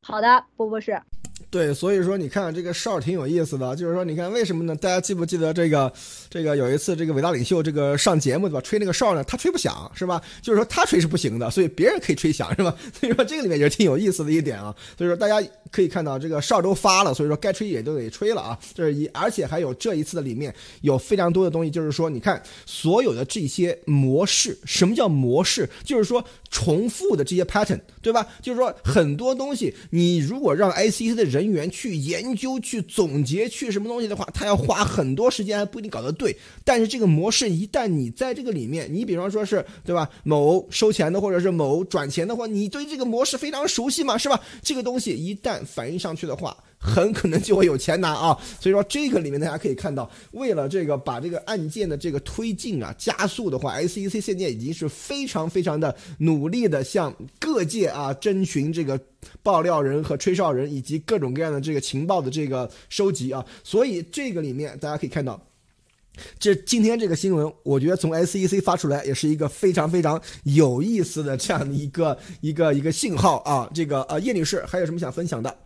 [0.00, 1.02] 好的，波波是。
[1.50, 4.74] 对，所以说你看这个哨挺有意思的，就是说你看为什么呢？
[4.74, 5.92] 大家记不记得这个
[6.28, 8.60] 这个有一次这个伟大领袖这个上节目对吧？
[8.60, 10.20] 吹那个哨呢，他吹不响是吧？
[10.42, 12.74] 就是说他吹是不行的，所以别人可以吹响是吧？
[12.98, 14.74] 所以说这个里面也是挺有意思的一点啊。
[14.98, 18.58] 所以说大家可以看到这个哨都发了，所以说该吹也都得吹了啊。
[18.74, 25.68] 这是一，而且还有这一次的里面有非常多的东西，就是说你看所有的这些模式，什么叫模式？
[25.84, 28.26] 就是说重复的这些 pattern 对吧？
[28.42, 31.54] 就是说很多东西你如果让 ICC 的人。
[31.54, 36.36] 员去研究、去总结、去什么东西的话，他要花很多时间，还不一定搞得对。
[36.64, 40.08] 但是这个模式一旦你在这个里面，你比方说是对吧？
[40.24, 44.40] 某收钱的或者是某转钱的话，你对这个模式非常熟悉嘛，是吧？
[44.62, 46.56] 这个东西一旦反映上去的话。
[46.84, 59.00] 很可能就会有钱拿啊， 所以说这个里面大家可以看到，为了这个把这个案件的这个推进啊加速的话，SEC 现在已经是非常非常的努力的向各界啊征询这个
[59.42, 65.40] 爆料人和吹哨人以及各种各样的这个情报的这个收集啊，所以这个里面大家可以看到，
[66.38, 75.56] 这今天这个新闻，我觉得从 SEC 发出来也是一个非常非常有意思的这样的一个一个一个信号啊，这个呃叶女士还有什么想分享的？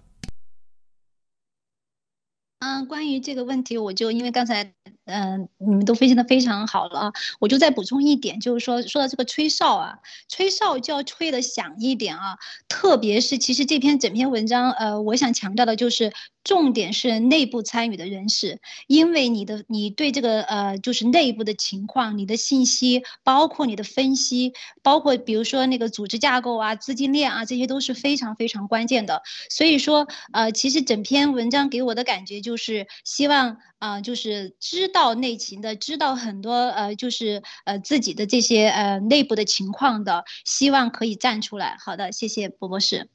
[2.61, 4.73] 嗯，关于这个问题，我就因为刚才。
[5.11, 7.13] 嗯，你们都分析的非常好了啊！
[7.41, 12.37] 我就再补充一点，就是说说到这个吹哨啊，吹哨就要吹的响一点啊。
[12.69, 16.13] 特别是其实这篇整篇文章，呃，我想强调的就是
[16.49, 29.21] 重点是内部参与的人士，因为你的你对这个呃就是内部的情况、你的信息，包括你的分析，包括比如说那个组织架构啊、资金链啊，这些都是非常非常关键的。
[29.51, 33.59] 所以说，呃，其实整篇文章给我的感觉就是希望。
[33.79, 41.77] 啊，就是知道内情的，知道很多呃，就是呃自己的这些呃内部的情况的，希望可以站出来。
[41.79, 43.09] 好的，谢谢博博士。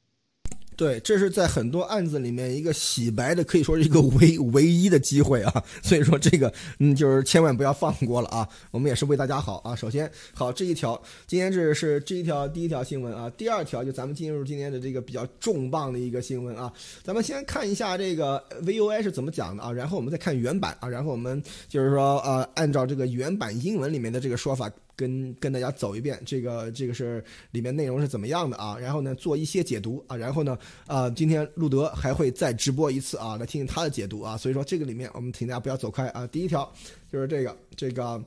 [0.76, 5.64] 对，这是在很多案子里面一个洗白的，可以说是一个唯唯一的机会啊。
[5.82, 8.48] 所以说这个，嗯，就是千万不要放过了啊。
[8.70, 9.74] 我们也是为大家好啊。
[9.74, 13.30] 首先，好这一条，今天这是这一条第一条新闻啊。
[13.36, 16.72] 第二条就咱们进入今天的这个比较重磅的一个新闻啊。
[17.02, 24.70] 咱们先看一下这个 VOA 是怎么讲的啊，然后我们再看原版啊，然后我们就是说呃，按照这个原版英文里面的这个说法。
[24.96, 28.78] 跟跟大家走一遍，这个这个是里面内容是怎么样的啊？
[28.78, 30.16] 然后呢，做一些解读啊。
[30.16, 34.36] 然后呢，啊，今天路德还会再直播一次啊，来听听他的解读啊。
[34.36, 36.26] 所以说这个里面我们请大家不要走开啊。
[36.28, 36.72] 第一条
[37.10, 38.22] 就是这个这个，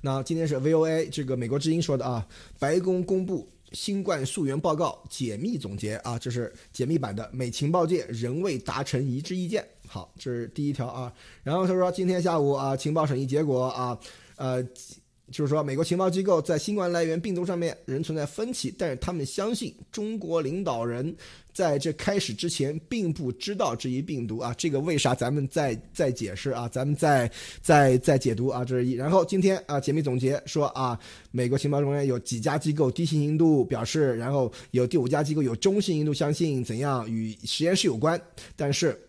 [0.00, 2.26] 那今天是 VOA 这个美国之音说的啊，
[2.58, 9.62] 白宫公布新冠溯源报告解密总结啊，这是解密版的，美情报界仍未达成一致意见。
[9.86, 11.12] 好，这是第一条啊。
[11.42, 13.98] 然后他说今天下午啊，情报审议结果啊，
[14.36, 14.66] 呃。
[15.30, 21.16] 就是说，美国情报机构在新冠来源病毒上面仍存在分歧，但是他们相信中国领导人
[21.52, 27.30] 在这开始之前并不知道这一病毒啊，这个为啥咱们再再解释啊，咱们再
[27.62, 28.92] 再再解读啊，这是一。
[28.92, 30.98] 然后今天啊，解密总结说啊，
[31.30, 38.20] 美国情报中间有几家机构低信心度表示，然后有第五家机构有中信心度相信怎样与实验室有关，
[38.56, 39.00] 但是。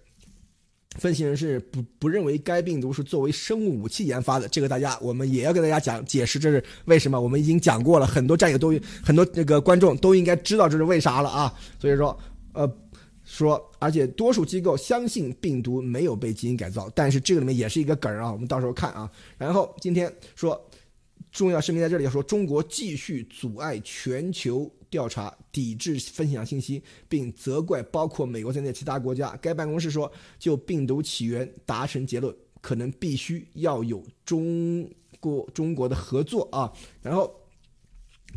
[0.98, 7.20] 分析人士不不认为该病毒是作为生物武器研发的，这个大家我们也要跟大家讲解释这是为什么。
[7.20, 8.74] 我们已经讲过了，很多战友都
[9.04, 11.54] 很多那个观众都应该知道这是为啥了啊。
[11.80, 12.18] 所以说，
[12.54, 12.70] 呃，
[13.24, 19.10] 说而且多数机构相信病毒没有被基因改造，但是这个里面也是一个梗啊，我们到时候看啊。
[19.38, 20.60] 然后今天说
[21.32, 24.72] 重要声明在这里要说，中国继续阻碍全球。
[24.96, 29.38] 调查抵制分享信息，并责怪包括美国在内其他国家。
[29.42, 34.90] 该办公室说，就病毒起源达成结论，可能必须要有中
[35.20, 36.72] 国中国的合作啊。
[37.02, 37.30] 然后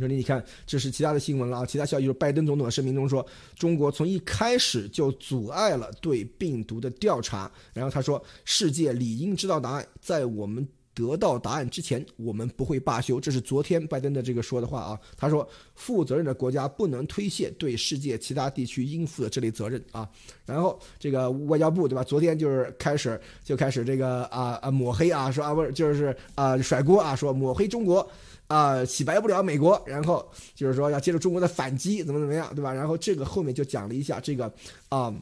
[0.00, 1.64] 这里你看，这是其他的新闻了啊。
[1.64, 7.48] 其他消息就是，拜登总统的声明中说，中国从一开始就阻碍了对病毒的调查。
[7.72, 10.66] 然后他说，世界理应知道答案，在我们。
[10.98, 13.20] 得到答案之前，我们不会罢休。
[13.20, 14.98] 这是昨天拜登的这个说的话啊。
[15.16, 20.08] 他说，负责任的国家不能推卸对世界其他地区应负的这类责任啊。
[20.44, 22.02] 然后这个外交部对吧？
[22.02, 28.04] 昨天就是开始就开始这个啊啊抹黑啊，说啊不是就是啊甩锅啊，说抹黑中国
[28.48, 32.72] 啊洗白不了美国，然后就是说要接受中国的反击，怎么怎么样对吧？
[32.74, 34.52] 然后这个后面就讲了一下这个
[34.88, 35.14] 啊。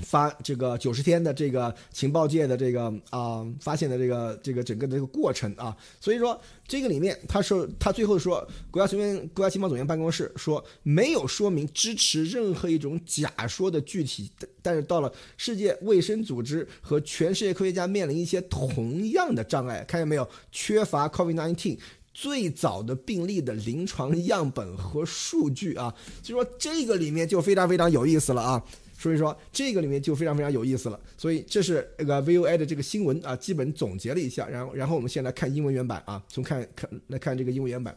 [0.00, 14.30] 发这个九十天的这个情报界的这个啊发现的这个这个整个的这个过程啊，所以说这个里面他说他最后说国家情报国家情报总监办公室说没有说明支持任何一种假说的具体，
[14.62, 20.28] 但是到了世界卫生组织和全世界科学家面临一些同样的障碍，看见没有？
[20.50, 21.78] 缺乏 COVID-19
[22.12, 28.62] 最早的病例的临床样本和数据啊，所以说这个里面就非常非常有意思了啊。
[29.00, 37.96] 所以说这个里面就非常非常有意思了，所以这是那个 VOA 的这个新闻啊，基本总结了一下，然后然后我们先来看英文原版啊，从看看来看这个英文原版，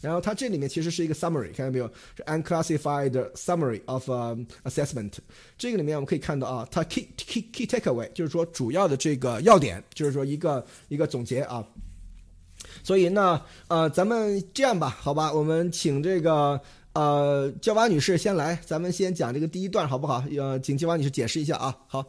[0.00, 1.90] 然后它这里面其实是一个 summary，看到没有？
[2.16, 4.08] 是 unclassified summary of
[4.62, 5.14] assessment。
[5.58, 11.66] 这个里面我们可以看到啊，它 key key key takeaway 就是说主要的这个要点，就是说一个一个总结啊。
[12.84, 16.60] 所以那呃，咱们这样吧，好吧，我们请这个。
[16.96, 20.24] 呃，焦娃女士先来，咱们先讲这个第一段好不好？
[20.34, 21.76] 呃，请焦娃女士解释一下啊。
[21.88, 22.02] 好。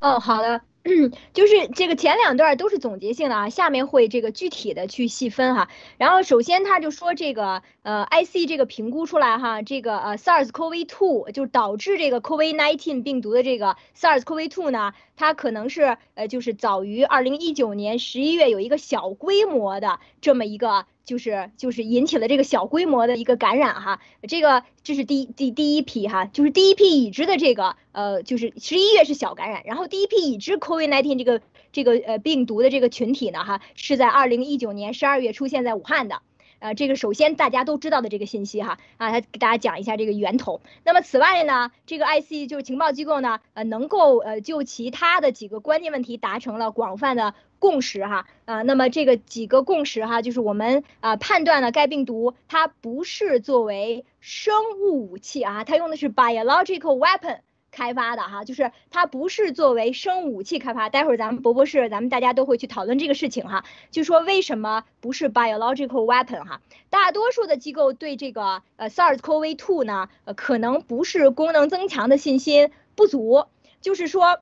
[0.00, 0.60] 哦，好的。
[1.32, 5.68] 就是这个前两段都是总结性的啊，下面会这个具体的去细分哈。
[5.98, 20.86] 然后首先他就说这个呃，IC 这个评估出来哈，这个呃，SARS-CoV-2 就导致这个 COVID-19 病毒的这个 SARS-CoV-2 呢，它可能是呃，就是早于二零一九年十一月有一个小规模的这么一个。
[21.04, 31.40] 就是就是引起了这个小规模的一个感染哈，这个这是第第第一批哈，就是第一批已知的这个呃，就是十一月是小感染，然后第一批已知 COVID-19 这个
[31.72, 36.22] 这个呃病毒的这个群体呢哈，是在二零一九年十二月出现在武汉的。
[36.62, 40.60] 呃，这个首先大家都知道的这个信息哈，啊，他给大家讲一下这个源头。
[40.84, 57.40] 那么此外呢，这个 IC 就是情报机构呢，呃，能够呃就其他的几个关键问题达成了广泛的共识哈，啊，那么这个几个共识哈，就是我们啊判断了该病毒它不是作为生物武器啊，它用的是 biological weapon。
[57.72, 60.90] 开发的哈，就是它不是作为生物武器开发。
[60.90, 66.60] 待会儿咱们博博士，咱们大家都会去讨论这个事情哈，就说为什么不是 biological weapon 哈？
[66.90, 73.46] 大多数的机构对这个呃 SARS-CoV-2 呢，呃可能不是功能增强的信心不足，
[73.80, 74.40] 就是说，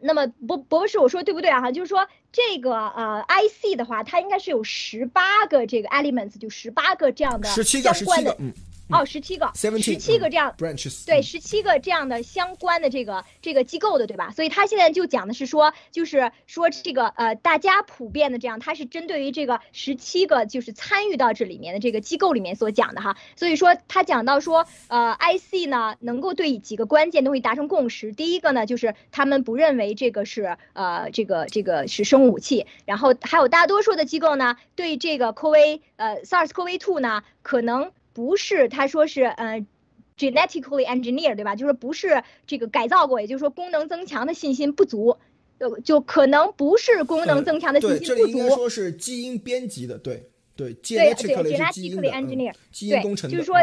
[0.00, 1.72] 那么博博士我说对不对啊哈？
[1.72, 8.36] 就是说这个呃 IC 的话，它应该是有十八个这个 elements，就十八个这样的相关的。
[8.90, 10.54] 哦，十七个，十七个这样，
[11.06, 14.30] 对，十七个这样的相关的这个这个机构的，对吧？
[14.32, 23.16] 所以他现在就讲的是说，就是说这个呃，大家普遍的这样，他是针对于这个十七个就是参与到这里面的这个机构里面所讲的哈。
[23.34, 28.12] 所以说他讲到说，呃，IC 呢能够对几个关键东西达成共识。
[28.12, 32.66] 第一个呢，就是他们不认为这个是呃这个这个是生物武器。
[32.84, 37.90] 然后还有大多数的机构呢，对这个 COVID 呃 SARS-CoV-2 呢可能。
[38.12, 39.64] 不是，他说是呃
[40.18, 41.56] ，genetically engineer，对吧？
[41.56, 45.16] 就是不是这个改造过，也就是说功能增强的信心不足，
[45.58, 48.14] 就就可能不是功能增强的信心不足。
[48.14, 51.56] 这里应该说是基因编辑的，对对，genetically
[52.10, 53.56] engineer，基因工程，就是说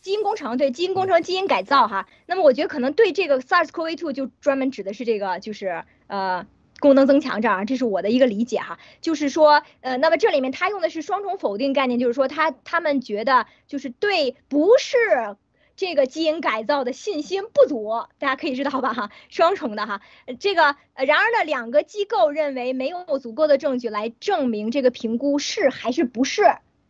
[0.00, 2.08] 基因工程，对基因工程、基因改造哈。
[2.26, 6.46] 那么我觉得可能对这个 SARS-CoV-2 就专门指的是这个，就是呃。
[6.80, 15.36] 功能增强这儿，这是我的一个理解哈，就是说，呃，那么这里面他用的是双重否定概念，就是说他他们觉得就是对不是
[15.74, 20.00] 这个基因改造的信心不足，大家可以知道吧哈，双重的哈，
[20.38, 26.42] 这个，然而呢，两个机构认为没有足够的证据来证明这个评估是还是不是，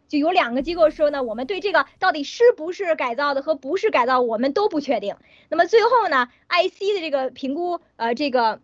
[0.06, 5.16] 就有两个机构说呢，我们对这个到底是不是改造的和不是改造，我们都不确定。
[5.48, 8.60] 那么最后呢，IC 的这个评估，呃，这个。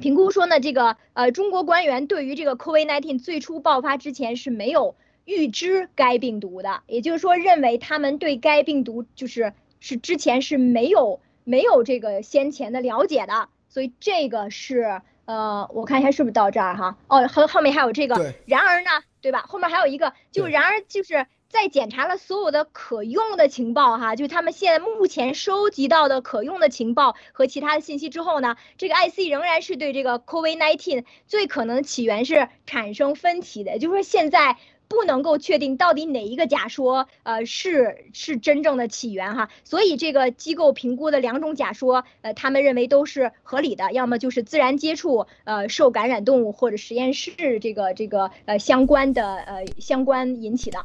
[0.00, 16.96] 评估说呢，这个呃，中国官员对于这个 COVID-19 最初爆发之前是没有预知该病毒的，也就是说，认为他们对该病毒就是是之前是没有没有这个先前的了解的，所以这个是呃，我看一下是不是到这儿哈？
[17.08, 18.90] 哦，后后面还有这个，然而呢，
[19.20, 19.44] 对吧？
[19.48, 21.26] 后面还有一个，就然而就是。
[21.54, 34.56] 在检查了所有的可用的情报，哈，就他们现在目前收集到的可用的情报和其他的信息之后呢，这个 IC 仍然是对这个 COVID-19 最可能起源是产生分歧的，也就是说现在
[34.88, 50.84] 不能够确定到底哪一个假说，呃，是是真正的起源哈，所以这个机构评估的两种假说，呃，他们认为都是合理的，要么就是自然接触，呃，受感染动物或者实验室这个这个呃相关的呃相关引起的。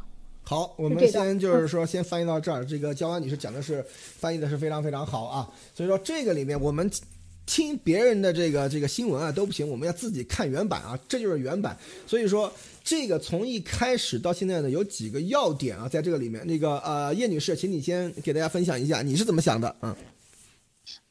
[0.50, 2.66] 好，我们先就是说，先翻译到这儿。
[2.66, 3.86] 这个焦安女士讲的是
[4.18, 5.48] 翻译的是非常非常好啊。
[5.72, 6.90] 所以说这个里面我们
[7.46, 11.78] 听别人的这个这个新闻啊都不行，我们要自己看原版啊，这就是原版。
[12.04, 16.44] 所以说这个从一开始到现在呢，有几个要点啊，在这个里面。
[16.44, 19.76] 那个呃，叶女士，请你先给大家分享一下，你是怎么想的？
[19.82, 19.94] 嗯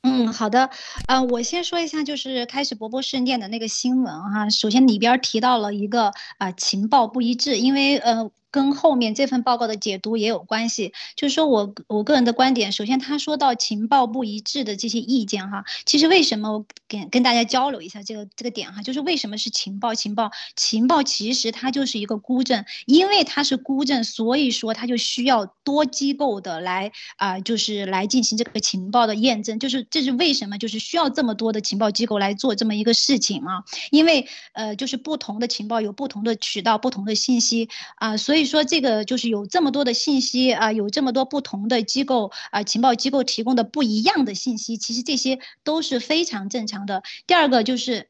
[0.01, 0.69] 嗯，好的，
[1.07, 4.49] 呃，我先说一下，就是开始博博事件的那个新闻哈。
[4.49, 8.29] 首先里边提到了一个啊情报不一致，因为呃。
[8.51, 19.93] 跟后面这份报告的解读也有关系，就是说我我个人的观点，首先他说到情报不一致的这些意见哈，其实为什么我跟跟大家交流一下这个这个点哈，就是为什么是情报？
[19.93, 38.38] 情报情报其实它就是一个孤证，因为它是孤证，所以说它就需要多机构的来啊，就是来进行这个情报的验证，就是这是为什么就是需要这么多的情报机构来做这么一个事情嘛，因为呃就是不同的情报有不同的渠道不同的信息啊，所以。
[38.39, 47.03] 所以说，这个就是有这么多的信息啊，有这么多不同的机构啊，情报机构提供的不一样的信息，其实这些都是非常正常的。
[47.27, 48.07] 第二个就是。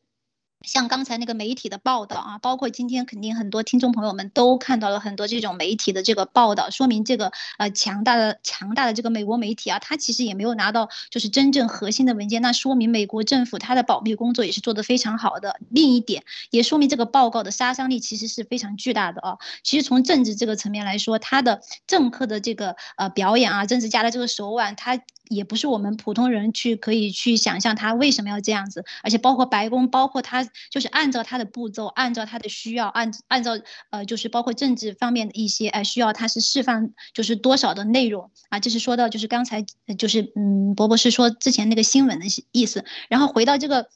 [0.66, 15.60] 像刚才那个媒体的报道啊，包括今天肯定很多听众朋友们都看到了很多这种媒体的这个报道，说明这个呃强大的强大的这个美国媒体啊，它其实也没有拿到就是真正核心的文件，那说明美国政府它的保密工作也是做得非常好的。
[15.70, 19.38] 另一点也说明这个报告的杀伤力其实是非常巨大的啊。
[19.64, 25.00] 其实从政治这个层面来说，它的政客的这个呃表演啊，政治家的这个手腕，它。
[25.30, 33.52] 也不是我们普通人去可以去想象他为什么要这样子，而且包括白宫，包括他就是按照他的步骤，按照他的需要，按按照
[33.92, 39.64] 呃就是包括政治方面的一些呃需要，他是释放就是多少的内容啊，这是说到就是刚才
[39.98, 43.88] 就是嗯，博博士说之前那个新闻的意思，然后回到这个。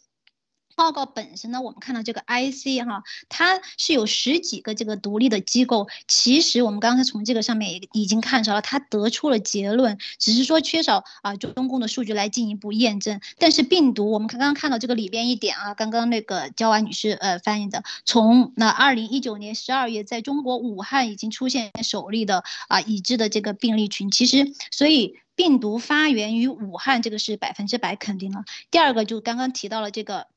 [0.75, 5.87] 报告本身呢，我们看到这个 IC 哈，它是有十几个这个独立的机构。
[6.07, 13.19] 其实我们刚才从这个上面也已经看出了，它得出了结论，只是说缺少啊中共的数据来进一步验证。
[13.37, 24.09] 但是病毒，我们刚刚看到这个里边一点啊，刚刚那个焦婉女士呃翻译的，从那二零一九年十二月在中国武汉已经出现首例的啊已知的这个病例群。
[24.11, 28.43] 其实，所以病毒发源于武汉这个是百分之百肯定了。
[28.71, 30.27] 第二个就刚刚提到了这个。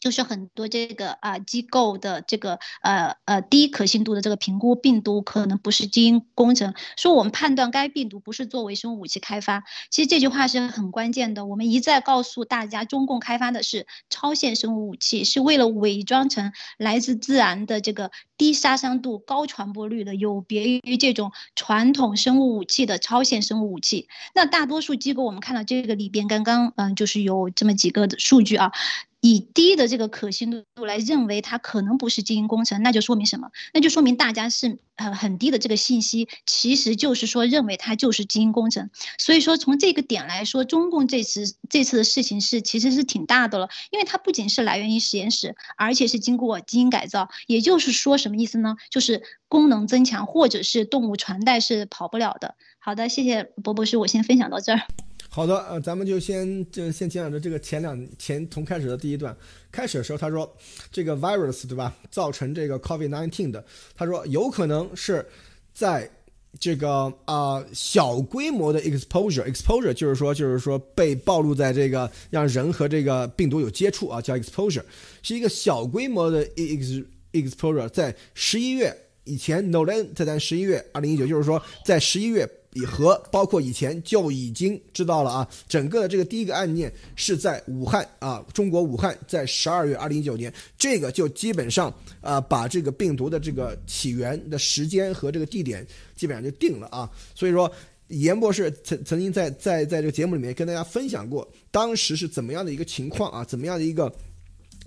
[0.00, 11.44] 就是很多这个啊机构的这个呃呃低可信度的这个评估病毒可能不是基因工程，说我们判断该病毒不是作为生物武器开发，其实这句话是很关键的。
[11.44, 24.08] 我们一再告诉大家，中共开发的是超限生物武器，是为了伪装成来自自然的这个低杀伤度、高传播率的，有别于这种传统生物武器的超限生物武器。
[24.34, 28.72] 那大多数机构，我们看到这个里边刚刚嗯就是有这么几个的数据啊。
[29.20, 33.50] 以低的这个可信度来认为它可能不是基因工程，那就说明什么？
[33.74, 38.88] 那就说明大家是呃很低的这个信息，其实就是说认为它就是基因工程。
[39.18, 47.28] 所以说从这个点来说，中共这次这次的事情是其实是挺大的了，因为它不仅是来源于实验室，而且是经过基因改造。
[47.46, 48.76] 也就是说什么意思呢？
[48.90, 52.54] 就是功能增强或者是动物传代是跑不了的。
[52.78, 55.09] 好的，谢谢博博士，我先分享到这儿。
[55.32, 59.34] 好的，呃，咱们就先就先讲讲这个前两前从开始的第一段，
[59.70, 60.52] 开始的时候他说
[60.90, 63.64] 这个 virus 对吧，造成这个 COVID nineteen 的，
[63.94, 65.24] 他说有可能是
[65.72, 66.10] 在
[66.58, 74.82] 这个啊小规模的 exposure，exposure 就是说就是说被暴露在这个让人和这个病毒有接触啊，叫 exposure，
[75.22, 82.50] 是一个小规模的 ex exposure，在十一月以前，Nolan 在咱十一月二零一九，就是说在十一月。
[82.74, 97.10] 以和包括以前就已经知道了啊，整个的这个第一个案件是在武汉啊，中国武汉，在十二月二零一九年，这个就基本上啊把这个病毒的这个起源的时间和这个地点基本上就定了啊。
[97.34, 97.70] 所以说，
[98.08, 104.12] 严博士曾曾经在在在这个节目里面跟大家分享过，当时是怎么样的一个情况啊，怎么样的一个。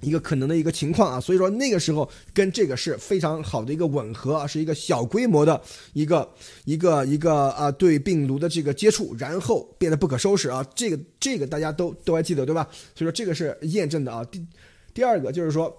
[0.04, 5.60] 一个可能的一个情况啊，所以说那个时候跟这个是非常好的一个吻合啊，是一个小规模的
[5.94, 6.30] 一个
[6.66, 12.68] 一个一个啊对病毒的这个接触，然后变得不可收拾啊，这个这个大家都都还记得对吧？
[12.96, 14.24] 所以说这个是验证的啊。
[14.26, 14.46] 第
[14.94, 15.76] 第二个就是说，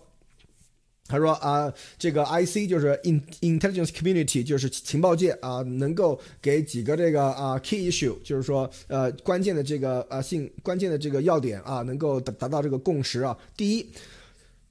[1.06, 13.36] 他说啊，这个 IC 就是 in intelligence community 就是情报界啊，能够给几个这个啊 key issue，就是说呃关键的这个啊性关键的这个要点啊，能够达达到这个共识啊。
[13.56, 13.86] 第一。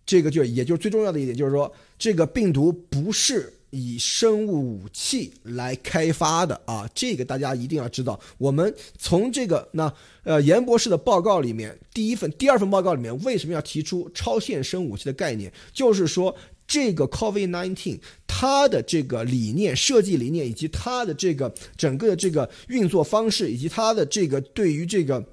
[0.06, 8.20] 这个就也就是最重要的一点，就是说这个病毒不是以生物武器来开发的啊，这个大家一定要知道。
[8.38, 9.92] 我们从这个那
[10.24, 15.52] 呃严博士的报告里面，第一份、第二份报告里面为什么要提出超限生武器的概念？
[15.72, 16.36] 就是说
[16.68, 25.26] 这个 COVID-19 它的这个理念、设计理念以及它的这个整个的这个运作方式，以及它的这个对于这个。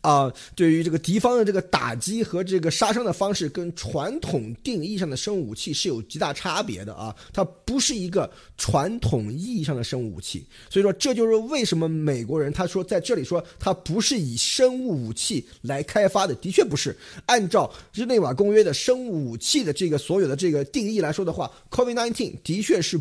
[0.00, 23.00] 啊，对于这个敌方的这个打击和这个杀伤的方式，跟传统定义上的生物武器是有极大差别的啊，它不是一个传统意义上的生物武器，所以说这就是为什么美国人他说在这里说它不是以生物武器来开发的，的确不是按照日内瓦公约的生物武器的这个所有的这个定义来说的话，COVID-19 的确是，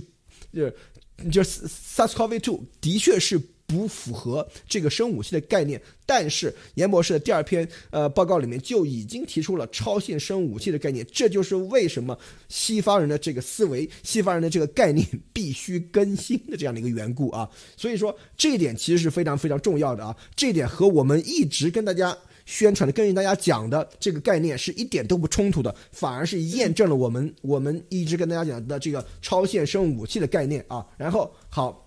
[1.31, 3.41] 就是 SARS-CoV-2 的确是。
[3.65, 12.17] 不符合这个生物武器的概念，但是严博士的第二篇呃报告里面就已经提出了超限生物武器的概念，这就是为什么
[12.49, 17.49] 西方人的这个思维、西方人的这个概念必须更新的这样的一个缘故啊。
[17.75, 30.85] 所以说这一点其实是非常非常重要的啊，这一点和我们一直跟大家宣传的、跟大家讲的这个概念是一点都不冲突的，反而是验证了我们我们一直跟大家讲的这个超限生物武器的概念啊。
[30.97, 31.82] 然后好。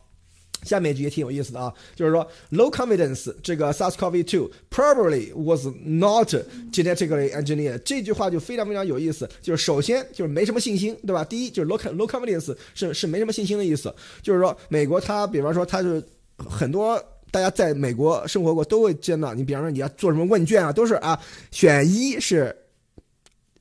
[0.66, 6.34] 下面一句也挺有意思的啊，就是说 low confidence 这个 SARS-CoV-2 probably was not
[6.72, 11.24] genetically engineered 这句话就非常非常有意思，就是首先就是没什么信心，对吧？
[11.24, 16.02] 第一就是 low low confidence 是是没什么信心的意思，就是说美国它比方说它是
[16.36, 21.18] 很多大家在美国生活过都会见到，你比方说你要做什么问卷啊，都是啊
[21.50, 22.54] 选一是。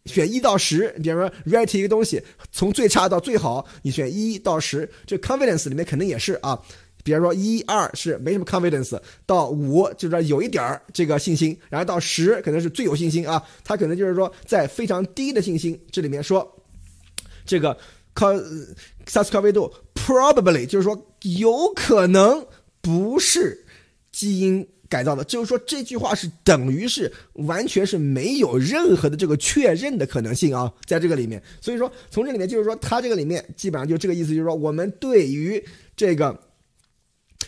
[0.06, 6.62] 选一到十，比方说 write 一个东西，从最差到最好，你选一到十，这 confidence 里面肯定也是啊。
[7.06, 13.42] 比方说一二是没什么 confidence，到五就是说有一点儿这个信心，然后到十可能是最有信心啊。
[13.64, 16.64] 他可能就是说在非常低的信心这里面说，
[17.46, 17.78] 这个
[18.16, 22.44] SARS-CoV-2 probably 就是说有可能
[22.82, 23.64] 不是
[24.12, 31.40] 基因改造的，就是说这句话是等于是完全是没有任何的这个确认的可能性啊，在这个里面。
[31.62, 35.64] 所以说从这里面就是说他这个里面基本上就这个意思，就是说我们对于
[35.96, 36.36] 这个。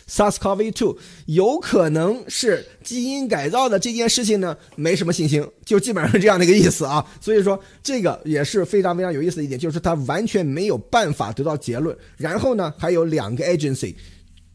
[0.08, 0.96] Sars cov two
[1.26, 7.04] 有可能是基因改造的这件事情呢，没什么信心，就基本上是这样的一个意思啊。
[7.20, 11.96] 所以说这个也是非常非常有意思的一点，就是它完全没有办法得到结论。
[12.16, 13.94] 然后呢，还有两个 agency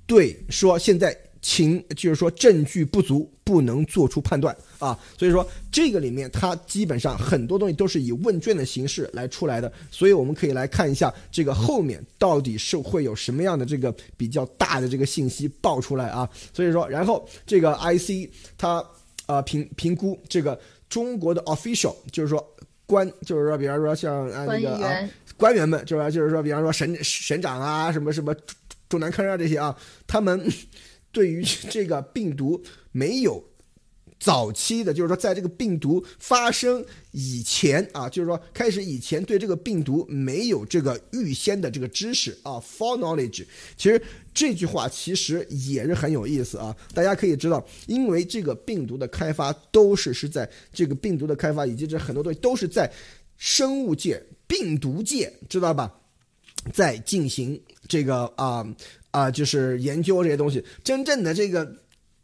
[0.05, 1.17] 对说现在。
[1.43, 18.81] 情就是说证据不足，不能做出判断啊，所以说这个里面它基本上很多东西都是以问卷的形式来出来的，所以我们可以来看一下这个后面到底是会有什么样的这个比较大的这个信息爆出来啊，所以说然后这个 IC 它
[19.25, 22.41] 呃评评估这个中国的 official 就是说
[22.85, 28.33] 官就是说比方说像啊那个啊官员们就是就是说比方说省省长啊什么什么
[28.87, 29.77] 中南科啊这些啊
[30.07, 30.49] 他们。
[31.13, 31.41] 对于
[31.71, 32.61] 这个病毒
[32.91, 33.41] 没有
[34.19, 43.45] 早期的，就是说在这个病毒发生以前啊，就是说开始以前对这个病毒没有这个预先的这个知识啊，for knowledge。
[43.75, 44.01] 其实
[44.33, 52.89] 这句话其实也是很有意思啊，大家可以知道，因为这个病毒的开发都是是在这个病毒的开发以及这很多东西都是在
[53.37, 55.93] 生物界、病毒界，知道吧？
[56.71, 58.65] 在进行这个啊。
[59.13, 61.75] 啊，就是研究这些东西，真正的这个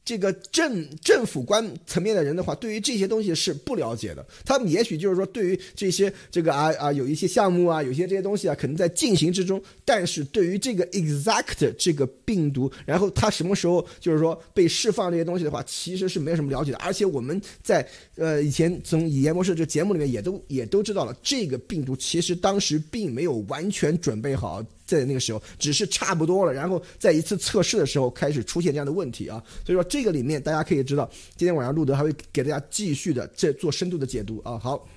[0.04, 4.26] 这个政政府官层面的人的话，对于这些东西是不了解的。
[4.44, 9.62] 他们也许就是说，对于这些这个啊啊，有一些项目啊，有些这些东西啊，可能在进行之中。
[9.86, 16.78] 但是对于这个 exact 这个病毒，然后它什么时候就是说被释放这些东西的话，其实是没有什么了解的。
[16.80, 24.66] 而且我们在呃以前从语言模式这节目里面也都也都知道了，这个病毒其实当时并没有完全准备好。
[24.98, 34.58] 在那个时候，只是差不多了，然后在一次测试的时候开始出现这样的问题啊，所以说这个里面大家可以知道，今天晚上路德还会给大家继续的这做深度的解读啊。
[34.58, 34.88] 好，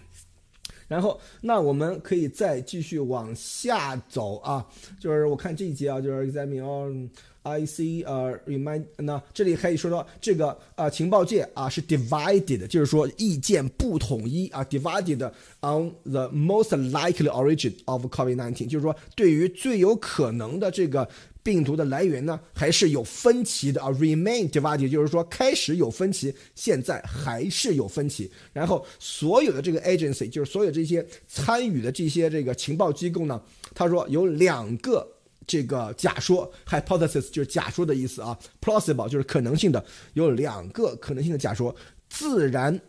[0.89, 4.67] 然后那我们可以再继续往下走啊，
[4.99, 7.09] 就是我看这一节啊，就是 examine。
[7.43, 15.19] I C 呃，remind 那这里可以说到这个呃情报界啊是 divided，就是说意见不统一啊，divided
[15.61, 21.09] on the most likely origin of COVID-19，就是说对于最有可能的这个
[21.43, 28.31] 病毒的来源呢，还是有分歧的啊，remain divided，就是说开始有分歧，现在还是有分歧。
[28.53, 33.43] 然后所有的这个 agency，就是所有这些参与的这些这个情报机构呢，
[33.75, 35.05] 他说有两个。
[35.47, 39.85] 这个假说 hypothesis 就是假说的意思啊，plausible 就是可能性的，
[40.15, 41.75] 有两个可能性的假说：
[42.09, 42.81] 自然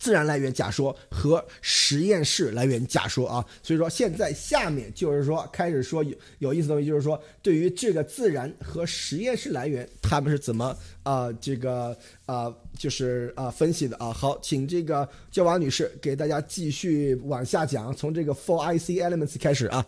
[0.00, 3.46] 自然来源假说和实验室来源假说啊。
[3.62, 14.12] 所以说现在下面就是说开始说有有意思的东西，就是说对于这个自然和实验室来源，他们是怎么啊这个啊就是啊分析的啊。
[14.12, 19.86] 好，请这个焦娃女士给大家继续往下讲，从这个 four IC elements 开始啊。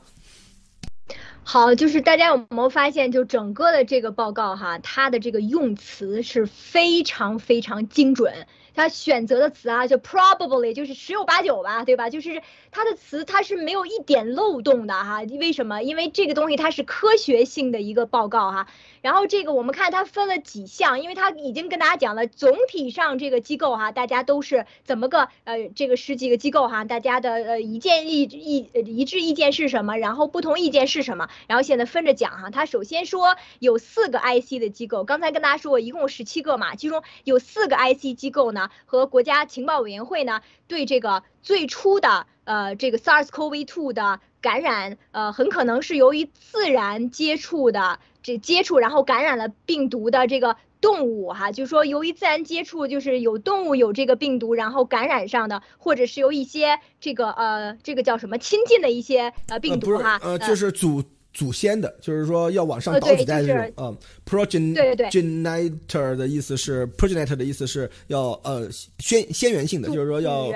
[1.45, 8.47] 好，就是大家有没有发现，就整个的这个报告哈，它的这个用词是非常非常精准。
[8.75, 12.11] 他选择的词啊，就 probably 就是十有八九吧，对吧？
[12.11, 15.23] 就是他的词，它是没有一点漏洞的哈。
[15.41, 15.83] 为什么？
[15.83, 18.67] 因为这个东西它是科学性的一个报告哈。
[19.03, 29.97] 然后这个我们看它分了几项，因为他已经跟大家讲了，总体上这个机构哈，大家都是怎么个呃，这个十几个机构哈，大家的呃一建议一一致意见是什么？
[29.97, 31.29] 然后不同意见是什么？
[31.49, 32.51] 然后现在分着讲哈。
[32.51, 38.62] 他首先说有四个 IC 的机构，刚才跟大家说，一共十七个嘛，其中有四个 IC 机构呢。
[38.85, 61.03] 和国家情报委员会呢，对这个最初的呃这个 SARS-CoV-2 的感染，呃很可能是由于自然接触的这接触，然后感染了病毒的这个动物哈，就是说由于自然接触，就是有动物有这个病毒，然后感染上的，或者是由一些这个呃这个叫什么亲近的一些呃病毒哈，呃就是祖。
[61.33, 68.69] 祖先的，就是说要往上倒几代这种，嗯，progenitor 的意思是 progenitor 的意思是要呃
[68.99, 70.53] 先先源性的，就是说要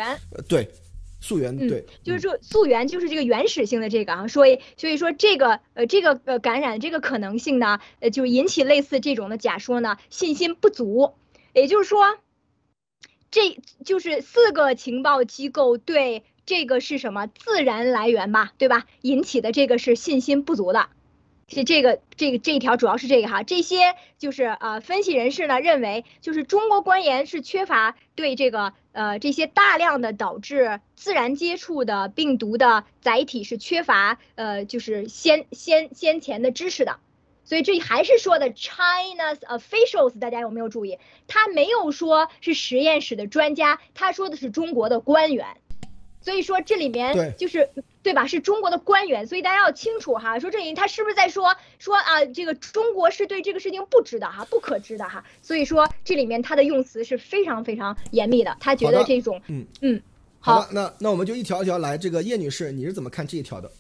[0.46, 0.68] 对
[1.20, 11.14] 溯源，对，就是说溯源就是这个原始性的这个啊，所以所以说这个呃这个呃感染这个可能性呢，呃就引起类似这种的假说呢，信心不足，
[11.54, 12.18] 也就是说，
[13.30, 16.22] 这就是四个情报机构对。
[16.46, 18.86] 这个是什么自然来源吧，对吧？
[19.02, 20.88] 引起的这个是信心不足的，
[21.48, 23.42] 是这个这个这一条主要是这个哈。
[23.42, 37.00] 这些就是呃分析人士呢认为，就是中国官员是缺乏对这个呃这些大量的导致自然接触的病毒的载体是缺乏呃就是先先先前的知识的，
[37.44, 40.98] 所以这还是说的 China's officials，大家有没有注意？
[41.26, 45.44] 他没有说是实验室的专家，他说的是中国的官员。
[46.26, 47.70] 所以说这里面就是
[48.02, 48.26] 对吧？
[48.26, 50.40] 是中国的官员，所以大家要清楚哈。
[50.40, 52.24] 说这里他是不是在说说啊？
[52.34, 55.24] 这个中国是对这个事情不知的哈，不可知的哈。
[55.40, 58.56] 所以说这里面他的用词是非常非常严密的。
[58.58, 60.02] 他觉得这种嗯嗯
[60.40, 61.96] 好，那那我们就一条一条来。
[61.96, 63.70] 这个叶女士，你是怎么看这一条的？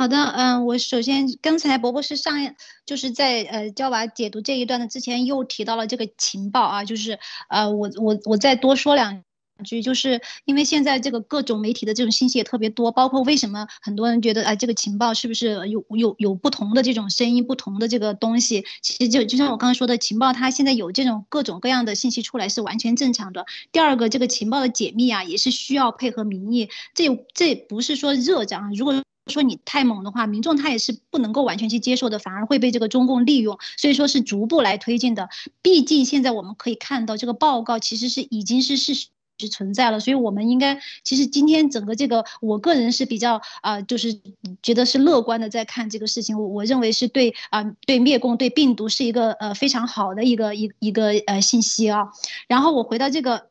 [0.00, 2.54] 好的，嗯，我首先刚才伯伯是上
[2.86, 7.18] 就是在呃教娃解读这一段的之前又提到了这个情报啊，就是
[7.48, 9.24] 呃我我我再多说两
[9.64, 23.46] 句，就是因为现在这个各种媒体的这种信息也特别多，包括为什么很多人觉得啊这个情报是不是有有有不同的这种声音，不同的这个东西，其实就就像我刚刚说的情报，它现在有这种各种各样的信息出来是完全正常的。
[23.72, 29.02] 第二个，这个情报的解密啊也是需要配合民意，这这不是说热涨，如果。
[29.28, 35.28] 说你太猛的话，民众他也是不能够完全去接受的，反而会被这个中共利用，所以说是逐步来推进的。
[35.62, 39.08] 毕竟现在我们可以看到，这个报告其实是已经是事实
[39.50, 44.20] 存在了，所以我们应该其实今天整个这个，我个人是比较啊，就是
[44.62, 46.38] 觉得是乐观的在看这个事情。
[46.38, 52.08] 我我认为是对啊，对灭共对病毒是一个呃非常好的一个一一个呃信息啊。
[52.48, 53.50] 然后我回到这个。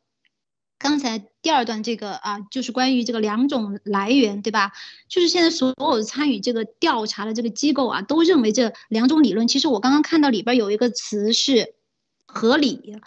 [0.80, 1.18] 刚才
[1.48, 4.74] 第二段这个啊，就是关于这个两种来源，对吧？
[5.08, 9.48] 就是现在所有参与这个调查的这个机构啊，都认为这两种理论。
[9.48, 11.76] 其实我刚刚看到里边有一个词是
[12.26, 12.98] 合理，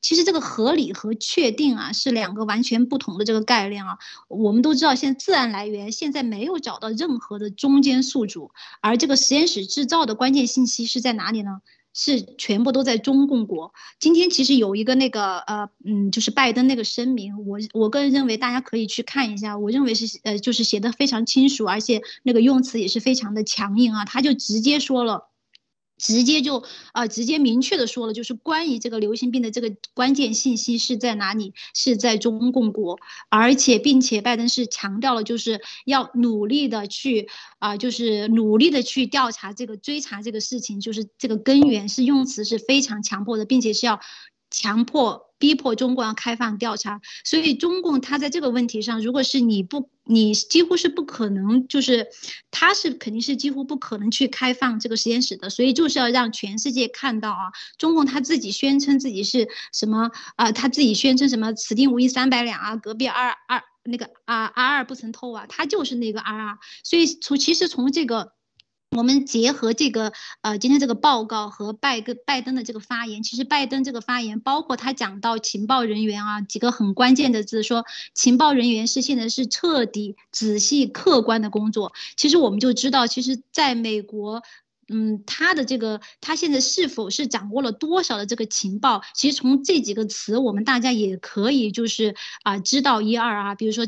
[0.00, 3.98] 其实这个合理和确定啊是两个完全不同的这个概念啊。
[4.28, 11.60] 我们都知道，现在自然来源现在没有找到任何的中间宿主，而这个实验室制造的关键信息是在哪里呢？
[11.94, 13.72] 是全部都在中共国。
[13.98, 19.56] 今天其实有一个那个呃嗯，就是拜登那个声明，我我个人认为大家可以去看一下。
[19.56, 24.04] 我认为是呃，就是写的非常清楚，而且那个用词也是非常的强硬啊。
[24.04, 25.29] 他就直接说了。
[26.00, 31.52] 直接就啊，直接明确的说了，就是关于这个流行病的这个关键信息是在哪里？
[31.74, 32.98] 是在中共国，
[33.28, 37.28] 而且并且拜登是强调了，就是要努力的去
[37.58, 44.00] 啊，就是努力的去调查这个追查这个事情，就是这个根源是用词是非常强迫的，并且是要
[44.50, 45.29] 强迫。
[45.40, 52.06] 逼迫中共要开放调查，所以中共他在这个问题上，如果是你不，你几乎是不可能，就是
[52.50, 68.34] 他是肯定是几乎不可能去开放这个实验室的，所以就是要让全世界看到啊，中共他自己宣称自己是什么啊，他自己宣称什么此地无银三百两啊，隔壁二二那个啊 R 二不曾偷啊，他就是那个 R 二，所以从其实从这个。
[68.96, 77.84] 我们结合这个呃，今天这个报告和拜跟拜登的这个发言，其实拜登这个发言，包括他讲到情报人员啊几个很关键的字，说
[78.14, 81.92] 情报人员是现在是彻底、仔细、客观的工作。
[82.16, 84.42] 其实我们就知道，其实在美国，
[84.88, 89.02] 嗯，他的这个他现在是否是掌握了多少的这个情报？
[89.14, 93.86] 其实从这几个词，我们大家也可以就是啊知道一二啊，比如说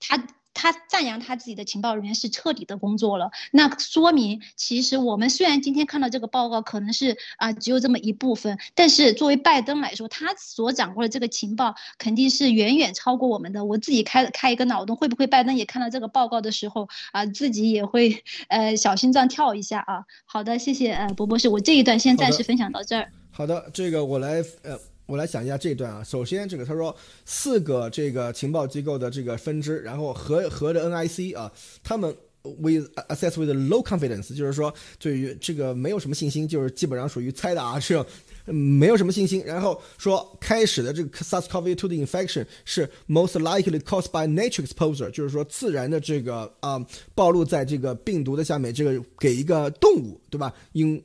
[0.00, 0.26] 他。
[0.58, 13.64] 他赞扬他自己的情报人员是彻底的工作了，那说明其实我们虽然今天看到这个报告可能是啊只有这么一部分，但是作为拜登来说，他所掌握的这个情报肯定是远远超过我们的。
[13.64, 20.04] 我自己开开一个脑洞，会不会拜登也看到这个报告的时候啊，自己也会呃小心脏跳一下啊？
[20.26, 23.12] 好的，谢谢呃博博士，我这一段先暂时分享到这儿。
[23.30, 24.76] 好的，这个我来呃。
[25.08, 26.04] 我来讲一下这段啊。
[26.04, 26.94] 首先，这个他说
[27.24, 31.50] 四个这个情报机构的这个分支，然后和和着 NIC 啊，
[31.82, 38.04] 他们 with assess with low confidence，就是说对于这个没有什么信心，就是基本上属于猜的啊，这
[38.44, 39.42] 没有什么信心。
[39.46, 46.78] 然后说开始的这个 SARS-CoV-2 的 infection 是 most likely caused by nature exposure，就是说自然的这个啊
[47.14, 50.52] 暴露在这个病毒的下面，这个给一个动物对吧？
[50.72, 51.02] 因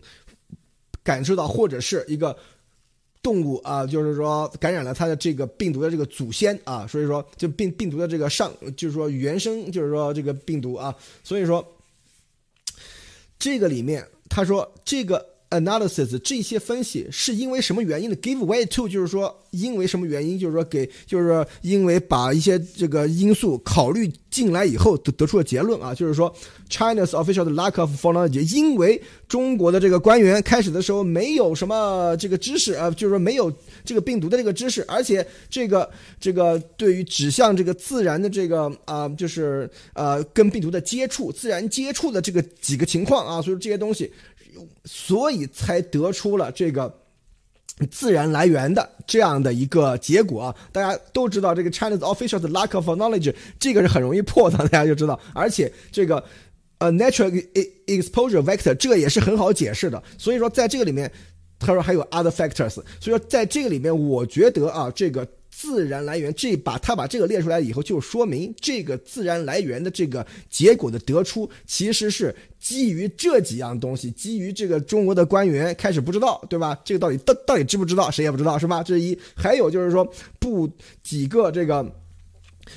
[1.03, 2.35] 感受到或者是一个。
[3.23, 10.93] 动物啊，就是说感染了它的这个病毒的这个祖先啊，所以说就病病毒的这个上，就是说原生，就是说这个病毒啊，
[11.23, 11.65] 所以说
[13.39, 15.32] 这个里面他说这个。
[15.53, 20.37] Analysis 这些分析是因为什么原因的？Give way to 就是说因为什么原因？
[20.37, 26.33] 就是说给就是因为把一些这个因素考虑进来以后得得出了结论啊，就是说
[26.69, 33.51] China's official lack of knowledge，因为中国的这个官员开始的时候没有什么这个知识啊，就是说没有
[33.85, 35.89] 这个病毒的这个知识，而且这个
[36.19, 44.11] 这个对于指向这个自然的这个啊，就是呃跟病毒的接触、自然接触的这个几个情况啊，所以说这些东西。
[44.85, 47.01] 所以才得出了这个
[47.89, 50.55] 自然来源的这样的一个结果啊！
[50.71, 55.19] 大家都知道，这个 China's official lack of knowledge，这个是很容易破的，大家就知道。
[55.33, 56.23] 而且这个
[56.77, 57.31] 呃 natural
[57.87, 60.01] exposure vector，这个也是很好解释的。
[60.17, 61.11] 所以说，在这个里面，
[61.59, 62.69] 他说还有 other factors。
[62.69, 65.27] 所以说，在这个里面，我觉得啊，这个。
[65.63, 76.77] 自然来源，这把他把这个列出来以后，就说明这个自然来源的这个结果的得出，其实是基于这几样东西，基于这个中国的官员开始不知道，对吧？
[76.83, 78.83] 这个到底到到底知不知道，谁也不知道，是吧？
[78.83, 79.17] 这是一。
[79.33, 80.05] 还有就是说，
[80.37, 80.69] 不
[81.01, 81.89] 几个这个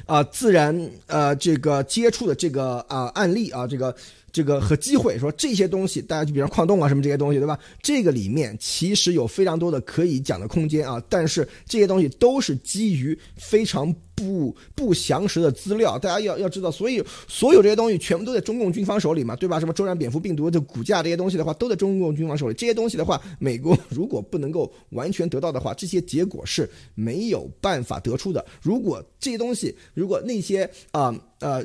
[0.05, 3.93] 啊自然呃这个接触的这个啊案例啊这个。
[4.37, 7.59] 这个和机会说这些东西，大家就比如矿洞啊什么这些东西，对吧？
[7.81, 19.59] 这个里面其实有非常多的可以讲的空间啊，但是这些东西都是基于非常不不详实的资料，大家要要知道，所以所有这些东西全部都在中共军方手里嘛，对吧？
[19.59, 22.53] 什么周染蝙蝠病毒的骨架这些东西的话，都在中共军方手里。
[22.53, 28.45] 这些东西的话，美国如果不能够完全得到的话，这些结果是没有办法得出的。
[28.61, 31.65] 如果这些东西，如果那些啊呃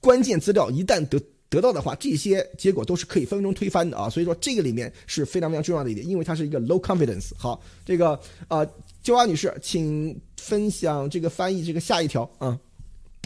[0.00, 1.20] 关键资料一旦得。
[1.52, 4.08] 得到的话，这些结果都是可以分分钟推翻的啊！
[4.08, 7.32] 所以说这个里面是非常非常重要的一点，因为它是一个 low confidence。
[7.36, 8.66] 好，这个呃，
[9.02, 12.58] 焦娃女士，请分享这个翻译这个下一条啊。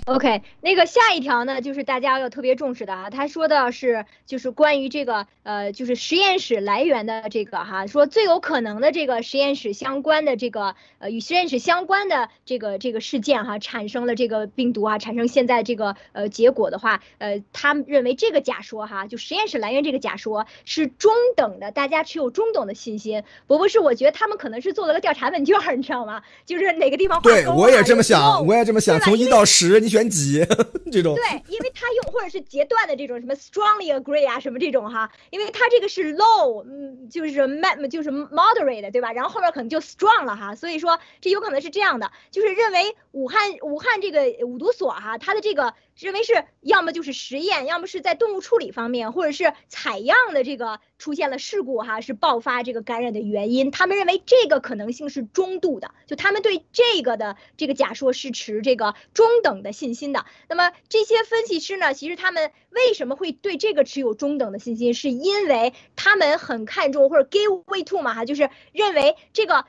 [0.06, 3.08] OK，那个下一条呢，就是大家要特别重视的啊。
[3.08, 23.24] 他说的是，就是关于这个呃，就是实验室来源的这个哈，说最有可能的这个实验室相关的这个呃与实验室相关的这个这个事件哈，产生了这个病毒啊，产生现在这个呃结果的话，呃，他们认为这个假说哈，就实验室来源这个假说是中等的，大家持有中等的信心。
[23.46, 26.22] 伯伯是我觉得他们可能是做了个调查问卷，你知道吗？
[26.44, 29.96] 就是哪个地方对我也这么想，我也这么想，从一到十你。
[29.96, 30.44] 选几
[30.92, 31.14] 这种？
[31.14, 39.12] 对，因为他用或者是截断的这种什么 strongly agree 啊，什么这种哈，因为它这个是 low，嗯，就是 m 就是 moderate，对吧？
[39.12, 45.74] 然后后面可能就 strong 了哈，所以说这有可能是这样的，就是认为武汉武汉这个五毒所哈，它的这个。
[45.98, 53.70] 认为是要么就是实验，要么是在动物处理方面，或者是采样的这个出现了事故哈，是爆发这个感染的原因。
[53.70, 60.26] 他们认为这个可能性是中度的，就他们对这个的这个假说是持这个中等的信心的。
[60.48, 69.64] 那么这些分析师呢，其实他们为什么会对这个持有中等的信心，是因为他们很看重或者 give way to 嘛哈，就是认为这个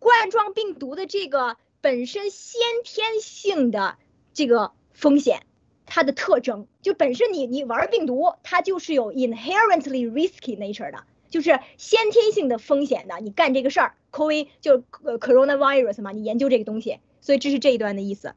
[0.00, 3.96] 冠状病毒的这个本身先天性的
[4.34, 4.72] 这个。
[4.96, 5.42] 风险，
[5.84, 13.18] 它的特征就本身你你玩病毒，它就是有 inherently risky nature 的，就是先天性的风险的。
[13.20, 18.34] 你干这个事儿，COVID 就呃 coronavirus 嘛，你研究这个东西，所以这是这一段的意思。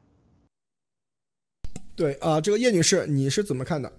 [1.96, 3.90] 对啊，这个叶女士，你是怎么看的？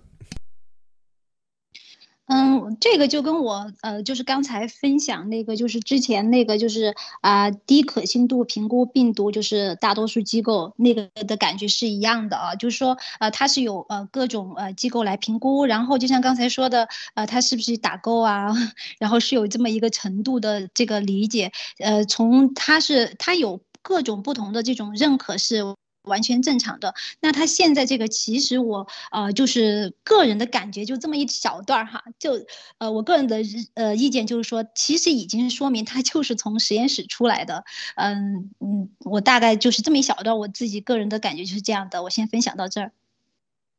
[2.33, 18.47] 嗯，这个就跟我呃，就是刚才分享那个，就是之前那个，就是啊，低可信度评估病毒，就是大多数机构那个的感觉是一样的啊，就是说呃，它是有呃各种呃机构来评估，然后就像刚才说的，呃，它是不是打勾啊，
[18.97, 25.75] 然后是有这么一个程度的这个理解，呃，从它是它有各种不同的这种认可是。
[26.03, 26.93] 完全正常的。
[27.19, 32.45] 那他现在这个，其实我呃，就是个人的感觉，就这么一小段儿哈，就
[32.79, 33.41] 呃，我个人的
[33.75, 37.63] 呃意见就是说，其实已经说明他就是从实验室出来的。
[37.95, 42.01] 嗯嗯，我大概就是这么一小段，我自己个人的感觉就是这样的。
[42.03, 42.91] 我先分享到这儿。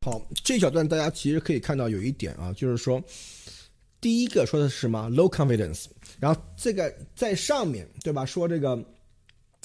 [0.04, 3.02] 好，这小段大家其实可以看到有一点啊，就是说，
[4.00, 5.86] 第一个说的是什么？low confidence。
[6.20, 8.24] 然后这个在上面对吧？
[8.24, 8.78] 说这个。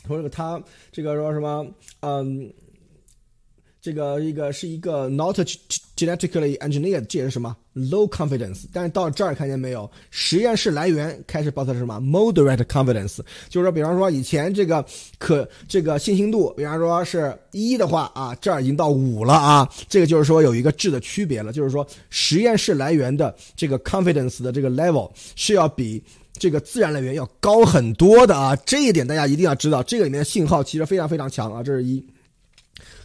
[0.07, 1.67] 说这个他这个说什么？
[1.99, 2.51] 嗯，
[3.81, 5.39] 这个一个是一个 not
[5.95, 8.65] genetically engineered，这也是什么 low confidence？
[8.71, 9.89] 但是到这儿看见没有？
[10.11, 13.19] 实验室来源开始报的是什么 moderate confidence？
[13.49, 14.85] 就是说，比方说以前这个
[15.17, 26.03] 可这个信心度，比方说是一的话啊，这儿已经到五了啊，这个就是说有一个质的区别了，就是说实验室来源的这个 confidence 的这个 level 是要比。
[26.39, 29.83] 这个自然来源要高很多的啊，这一点大家一定要知道。
[29.83, 32.05] 这个里面的信号其实非常非常强啊，这是一。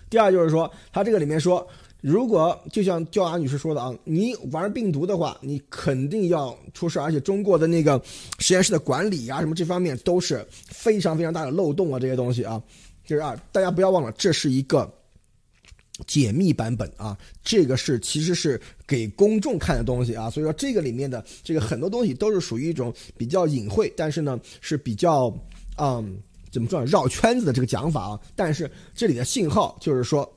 [0.09, 1.67] 第二就是说，它这个里面说，
[2.01, 8.01] 如果就像焦雅女士说的啊，你玩病毒的话，你肯定要出事，而且中国的那个
[8.39, 12.63] 实验室的管理啊，什么这方面都是非常非常大的漏洞啊，这些东西啊，
[13.07, 14.93] 就是啊，大家不要忘了，这是一个。
[16.07, 25.33] 解密版本啊，这个是其实是给公众看的东西啊，所以说这个里面的这个很多东西都是属于一种比较隐晦，但是呢是比较
[25.79, 26.17] 嗯
[26.51, 28.21] 怎么说绕圈子的这个讲法啊。
[28.35, 30.31] 但是这里的信号就是说，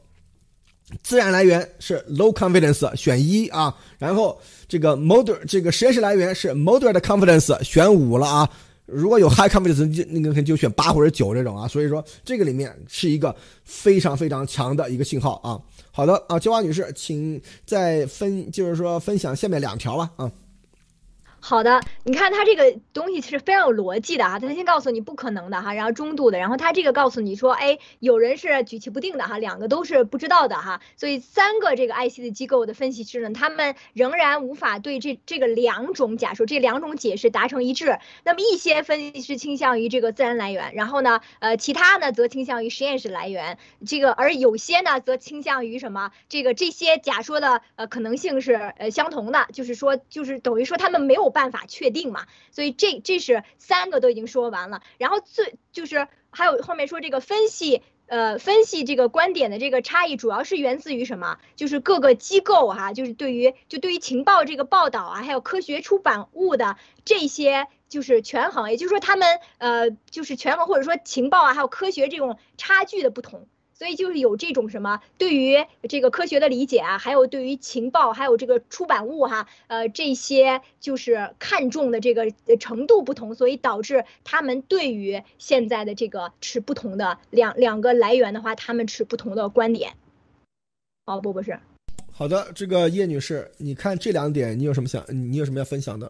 [1.02, 8.50] 自然来源是 low confidence 选一啊，然后这个 moder 这个实验室来源是 moderate confidence 选五了啊。
[8.86, 15.60] 如果有 high confidence，就那个就选八或者九这种啊，所以说这个里面是一个非常非常强的一个信号啊。
[15.92, 20.32] 好的啊，金华女士，请再分，就是说分享下面两条吧啊。
[21.48, 38.00] 好的，你看它这个东西是非常有逻辑的哈，它先告诉你不可能的哈，然后中度的，然后它这个告诉你说，哎，有人是举棋不定的哈，两个都是不知道的哈，所以三个这个 IC 的机构的分析师呢，他们仍然无法对这这个两种假说、这两种解释达成一致。
[38.24, 46.10] 那么一些分析师倾向于这个自然来源，然后呢，呃，其他呢则倾向于实验室来源，这个而有些呢则倾向于什么？
[46.28, 51.35] 这个这些假说的呃可能性是呃相同的，就是说就是等于说他们没有。
[51.36, 52.26] 办法确定嘛？
[52.50, 61.38] 所以这这是三个都已经说完了，然后最就是还有后面说这个分析，呃，分析这个观点的这个差异，主要是源自于什么？
[61.58, 69.28] 就是各个机构哈，就是对于就对于情报这个报道啊，还有科学出版物的这些就是权衡，也就是说他们
[69.58, 73.50] 呃就是权衡或者说情报啊，还有科学这种差距的不同。
[73.78, 75.58] 所以就是有这种什么对于
[75.90, 89.92] 这个科学的理解啊，还有对于情报，还有这个出版物哈，呃，这些就是看重的这个程度不同，所以导致他们对于现在的这个持不同的两两个来源的话，他们持不同的观点。
[91.06, 91.60] 哦，不，不是。
[92.14, 96.10] 好的，这个叶女士，你看这两点，你有什么想，你有什么要分享的？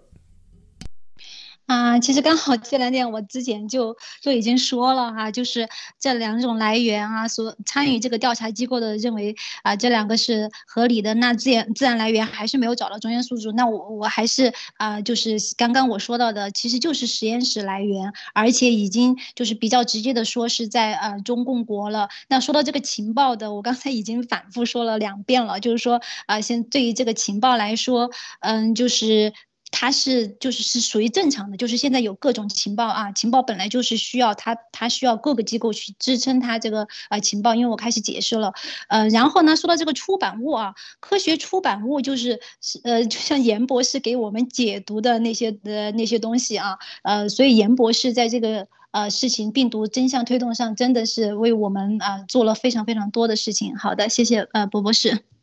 [1.68, 5.68] 啊，其实刚好这两点我之前就就已经说了哈，就是
[6.00, 11.16] 这两种来源啊，所参与这个调查机构的认为啊，这两个是合理的。
[11.16, 22.10] 那自然自然来源还是没有找到中间宿主，那我我还是啊，就是刚刚我说到的，其实就是实验室来源，而且已经就是比较直接的说是在呃中共国了。
[22.30, 28.12] 那说到这个情报的，我刚才已经反复说了两遍了，就是说啊，先对于这个情报来说，
[28.42, 29.34] 嗯，就是。
[29.72, 37.56] 它是就是是属于正常的，就是现在有各种情报啊，情报本来就是需要它，它需要各个机构去支撑它这个呃情报。
[37.56, 38.54] 因为我开始解释了，
[38.88, 42.40] 呃，然后呢，说到这个出版物啊，科学出版物就是
[42.84, 53.76] 呃，就像严博士给我们解读的那些呃那些东西啊，呃，所以严博士在这个呃事情病毒真相推动上真的是为我们啊做了非常非常多的事情。
[53.76, 55.35] 好的，谢谢呃博博士。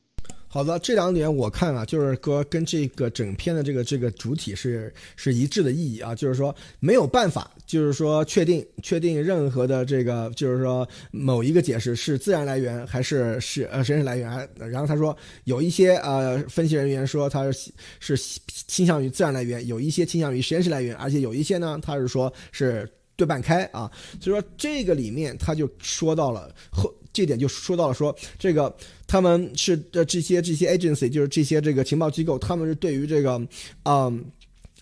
[0.55, 14.46] 好的，这两点我看啊，就是说跟这个整篇的这个这个主体是是一致的意义啊，就是说没有办法，就是说确定确定任何的这个，就是说某一个解释是自然来源还是是呃实验室来源。
[14.59, 18.14] 然后他说有一些呃分析人员说他是是
[18.46, 22.86] 倾向于自然来源，有一些倾向于实验室来源，而且有一些呢他是说是
[23.16, 23.90] 对半开啊。
[24.20, 26.94] 所以说这个里面他就说到了后。
[27.12, 28.74] 这点就说到了，说这个
[29.06, 33.40] 他们是的这些这些 agency，就是这些这个情报机构，他们是对于这个，
[33.84, 34.24] 嗯，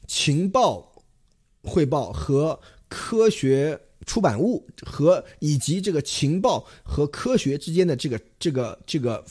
[0.06, 0.90] 情报
[1.62, 2.58] 汇报和
[2.88, 9.24] 科学出版物和以及这个情报和科学之间的这个这个这个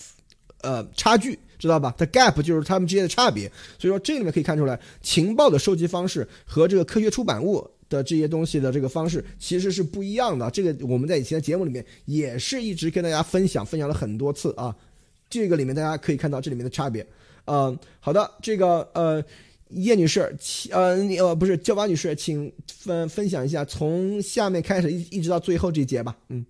[0.62, 1.93] 呃差距，知道吧？
[1.97, 3.52] 它 gap 就是他们之间的差别。
[3.80, 7.70] 所以说这里面可以看出来，情报的收集方式和这个科学出版物。
[7.90, 10.50] 的这些东西的这个方式其实是不一样的。
[10.52, 14.76] 这个我们在以前的节目里面也是一直跟大家分享，分享了很多次啊。
[15.30, 17.06] 这个里面大家可以看到这里面的差别。
[17.46, 19.24] 嗯，好的，这个呃，
[19.70, 26.16] 叶女士，请呃呃不是焦巴女士，请分分享一下从下面开始一一直到最后这节吧。
[26.30, 26.46] 嗯。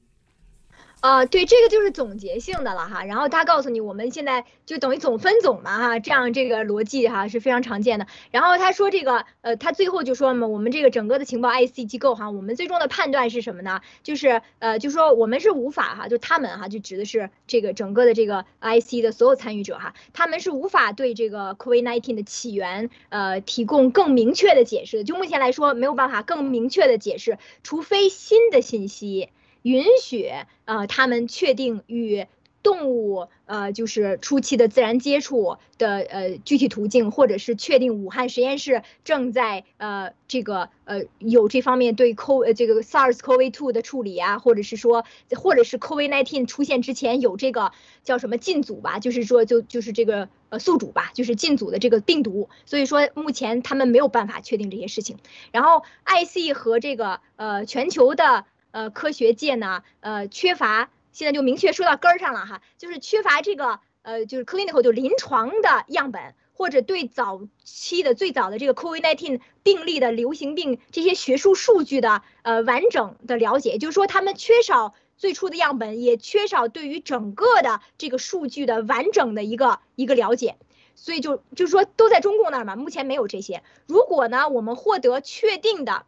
[1.01, 3.05] 啊，对，这个就是总结性的了哈。
[3.05, 8.07] 然后他告诉你，我们现在就等于总分总嘛哈，这样这个逻辑哈是非常常见的。
[8.31, 13.79] 然后他说这个，呃，他最后就说嘛，我们这个整个的情报 IC 机构哈，我们最终的判断是什么呢？
[14.03, 25.05] 就是呃，就说我们是无法哈，就他们哈，就指的是这个整个的这个 IC 的所有参与者哈，他们是无法对这个 COVID-19 的起源呃提供更明确的解释。
[25.05, 29.29] 就目前来说，没有办法更明确的解释，除非新的信息。
[29.63, 30.29] 允许
[30.65, 32.25] 呃他们确定与
[32.61, 45.05] 动物呃就是初期的自然接触的呃具体途径，或者是确定武汉实验室正在呃这个呃有这方面对 CO 呃这个 SARS-CoV-2 的处理啊，或者是说
[45.37, 47.71] 或者是 COVID-19 出现之前有这个
[48.03, 55.15] 叫什么进组吧，就是说就就是这个呃宿主吧，就是进组的这个病毒，所以说目前他们没有办法确定这些事情。
[55.53, 58.43] 然后 IC 和这个呃全球的。
[58.71, 80.57] 呃，科学界呢，呃，缺乏现在就明确说到根儿上了哈，就是缺乏这个呃，就是 clinical 就临床的样本，或者对早期的最早的这个 COVID-19 病例的流行病这些学术数据的呃完整的了解，就是说他们缺少最初的样本，也缺少对于整个的这个数据的完整的一个一个了解，
[80.95, 83.63] 所以就就是说都在中共那儿嘛，目前没有这些。
[83.87, 86.05] 如果呢，我们获得确定的。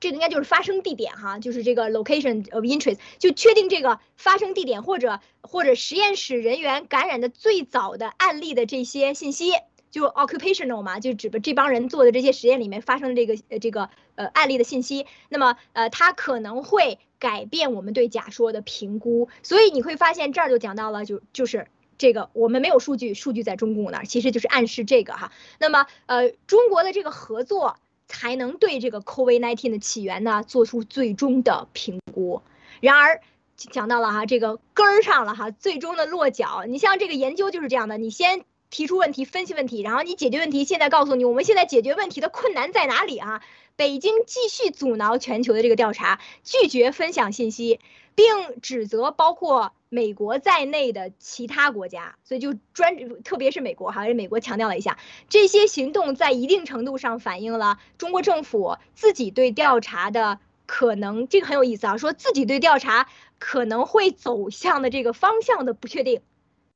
[0.00, 9.52] 这个应该就是发生地点哈，就是这个 location of interest，就确定这个发生地点或者或者实验室人员感染的最早的案例的这些信息，
[9.90, 27.76] 就 occupational 嘛，就指的这帮人做的这些实验里面发生的这个呃这个呃案例的信息，那么呃它可能会改变我们对假说的评估，所以你会发现这儿就讲到了，就就是这个我们没有数据，数据在中共那儿，其实就是暗示这个哈，那么呃中国的这个合作。
[28.08, 32.42] 才能对这个 COVID-19 的起源呢做出最终的评估。
[32.80, 33.20] 然而，
[33.56, 36.64] 讲到了哈这个根儿上了哈，最终的落脚。
[36.66, 40.64] 你像这个研究就是这样的，你先提出问题，分析问题，然后你解决问题。
[40.64, 43.42] 现在告诉你，我们现在解决问题的困难在哪里啊？
[43.76, 47.78] 北京继续阻挠全球的这个调查，拒绝分享信息，
[48.14, 49.72] 并指责包括。
[49.90, 63.08] 美国在内的其他国家，所以就专，特别是美国，哈，美国强调了一下，这些行动在一定程度上反映了中国政府自己对调查的可能，这个很有意思啊，说自己对调查
[63.38, 66.20] 可能会走向的这个方向的不确定，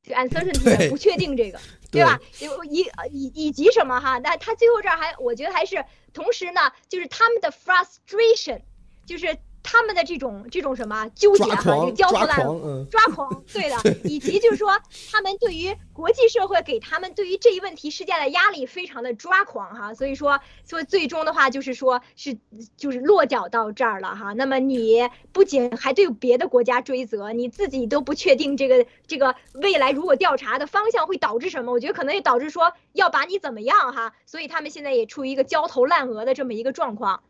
[0.03, 1.61] 就 uncertainty 不确定这个，
[1.93, 2.19] 对吧？
[2.41, 4.19] 有以以以及什么哈？
[4.19, 5.85] 那他最后这儿还，我觉得还是
[6.15, 8.63] 同时呢，就是他们的 frustration，
[9.05, 9.37] 就是。
[9.63, 14.81] 他们的这种这种什么纠结哈，这个焦头烂额，抓狂， 对的，以及就是说
[15.11, 22.37] 他们对于国际社会给他们对于这一问题施加的压力非常的抓狂哈，所以说所以最终的话就是说是
[22.77, 24.33] 就是落脚到这儿了哈。
[24.33, 34.13] 那么你不仅还对别的国家追责，你自己都不确定这个这个未来如果调查的方向会导致什么，我觉得可能也导致说要把你怎么样哈。
[34.27, 37.23] 所以他们现在也处于一个焦头烂额的这么一个状况。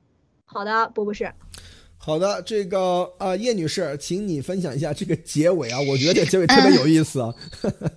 [0.44, 1.32] 好的，波博士。
[2.04, 7.32] 好的，这个啊，叶女士，请你分享一下这个结尾啊，我觉得这个结尾特别有意思啊。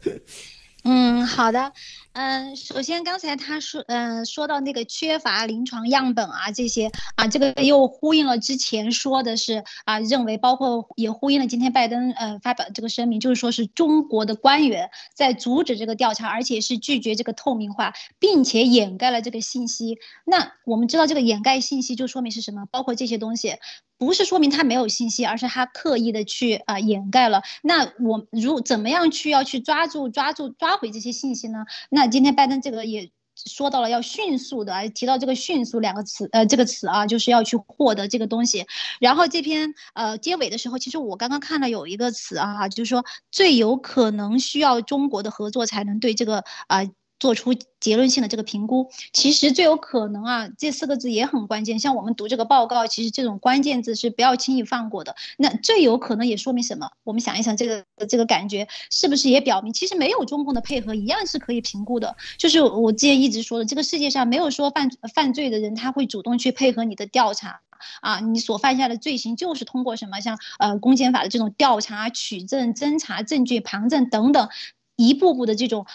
[0.86, 1.73] 嗯，好的。
[2.15, 19.97] 嗯，首先刚才他说，嗯，说到那个缺乏临床样本啊，这些啊，这个又呼应了之前说的是啊，认为包括也呼应了今天拜登呃发表这个声明，就是说是中国的官员在阻止这个调查，而且是拒绝这个透明化，并且掩盖了这个信息。
[20.23, 22.65] 那我们知道这个掩盖信息就说明是什么？
[22.71, 23.57] 包括这些东西，
[23.97, 27.41] 不是说明他没有信息，而是他刻意的去啊掩盖了。
[27.61, 31.65] 那我如怎么样去要去抓住抓住抓回这些信息呢？
[31.89, 38.65] 那今天拜登这个也说到了要迅速的，提到这个“迅速”两个词，呃，这个词啊，就是要去获得这个东西。
[38.99, 46.84] 然后这篇呃结尾的时候，其实我刚刚看了有一个词啊，就是说最有可能需要中国的合作才能对这个啊。
[47.19, 51.79] 做出结论性的这个评估，其实最有可能啊，这四个字也很关键。
[51.79, 55.15] 像我们读这个报告，其实这种关键字是不要轻易放过的。
[55.37, 56.91] 那最有可能也说明什么？
[57.03, 62.15] 我们想一想，这个这个感觉是不是也表明，其实没有中共的配合，一样是可以评估的。
[62.37, 67.61] 就是我之前一直说的，这个世界上没有说犯犯罪的人他会主动去配合你的调查
[68.01, 74.49] 啊，你所犯下的罪行就是通过什么像呃公检法的这种调查、取证、侦查、证据旁证等等，
[74.97, 75.85] 一步步的这种。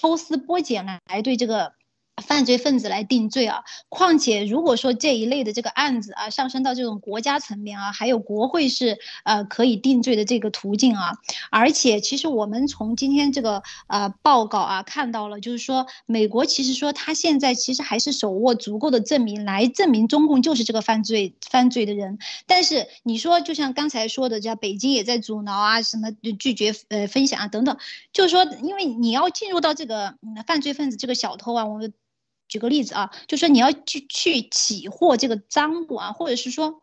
[0.00, 1.74] 抽丝剥茧来对这个。
[2.20, 3.62] 犯罪分子来定罪啊！
[3.88, 11.12] 况且如果说这一类的这个案子啊，上升到这种国家层面啊，还有国会是呃可以定罪的这个途径啊。
[11.50, 22.18] 而且其实我们从今天这个呃报告啊看到了，就是说美国其实说他现在其实还是手握足够的证明来证明中共就是这个犯罪犯罪的人。
[22.46, 27.76] 但是你说就像刚才说的，叫北京也在阻挠啊，什么拒绝呃分享啊等等，
[28.12, 30.14] 就是说因为你要进入到这个
[30.46, 31.92] 犯罪分子这个小偷啊，我们。
[32.50, 36.82] 举个例子啊，就说你要去去起获这个赃物啊，或者是说。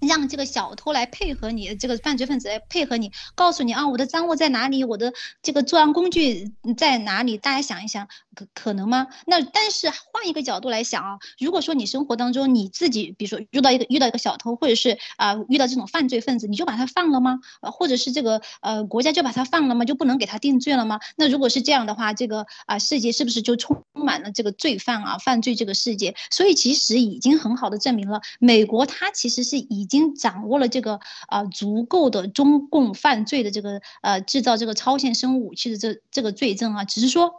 [0.00, 5.12] 让这个小偷来配合你，这个犯罪分子来配合你，告诉你啊，我的赃物在哪里，我的
[5.42, 7.36] 这个作案工具在哪里？
[7.36, 9.08] 大家想一想，可可能吗？
[9.26, 17.40] 那但是换一个角度来想啊，如果说你生活当中你自己，比如说遇到一个遇到一个小偷，或者是啊遇到这种犯罪分子，你就把他放了吗？
[17.60, 19.84] 或者是这个呃国家就把他放了吗？
[19.84, 20.98] 就不能给他定罪了吗？
[21.16, 26.14] 那如果是这样的话，这个啊世界是不是就充满了这个罪犯啊犯罪这个世界？
[26.30, 29.89] 所以其实已经很好的证明了，美国它其实是以。
[29.89, 37.32] 已已经掌握了这个啊足够的中共犯罪的这个呃制造这个超限生物武器的这这个罪证啊，只是说。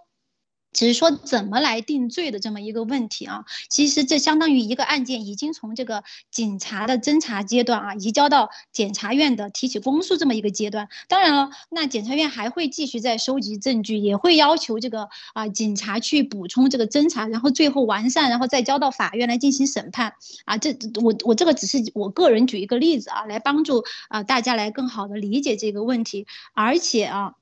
[0.73, 10.87] 只是说怎么来定罪的这么一个问题啊，其实这相当于一个案件已经从这个警察的侦查阶段啊，移交到检察院的提起公诉这么一个阶段。
[11.07, 20.13] 当然了，那检察院还会继续在收集证据，也会要求这个啊警察去补充这个侦查，然后最后完善，然后再交到法院来进行审判
[20.45, 20.57] 啊。
[20.57, 27.33] 这我我这个只是我个人举一个例子啊，来帮助啊大家来更好的理解这个问题，而且啊。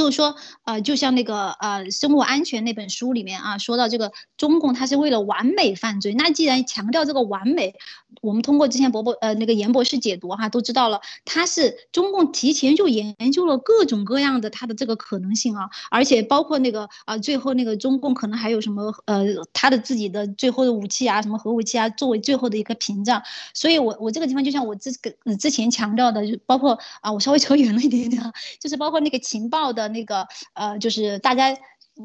[0.00, 6.14] 就是说，呃，就像那个呃《生物安全》那本书里面啊，说到这个中共，他是为了完美犯罪。
[6.14, 7.74] 那既然强调这个完美，
[8.22, 23.22] 我们通过之前博博呃那个严博士解读哈，都知道了，他是中共提前就研究了各种各样的他的这个可能性啊，而且包括那个啊，最后那个中共可能还有什么呃他的自己的最后的武器啊，什么核武器啊，作为最后的一个屏障。
[23.52, 28.22] 所以我我这个地方就像我之个之前强调的，就包括啊，我稍微 扯远了一点点，
[28.58, 29.89] 就是包括那个情报的。
[29.92, 31.56] 那个呃，就是大家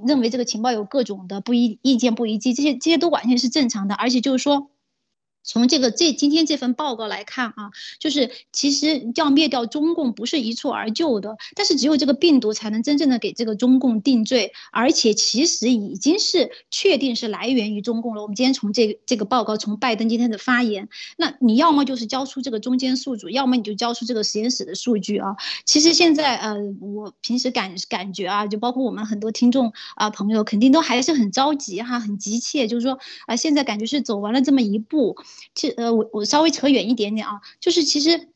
[0.07, 4.70] 认为这个情报有各种的不一意见不一致，这些这些都完全是正常的，而且就是说。
[5.45, 18.22] 从这个这今天这份报告来看啊，就是其实要灭掉中共不是一蹴而就的，但是只有这个病毒才能真正的给这个中共定罪，而且其实已经是确定是来源于中共了。
[18.23, 25.35] 我们今天从这这个报告，从拜登今天的发言，那你要么就是交出这个中间宿主，要么你就交出这个实验室的数据啊。
[25.63, 32.97] 其实现在呃，我平时感感觉啊，就包括我们很多听众啊朋友，肯定都还是很着急哈，很急切，就是说
[33.27, 35.15] 啊，现在感觉是走完了这么一步。
[35.53, 38.30] 其呃，我我稍微扯远一点点啊，就是其实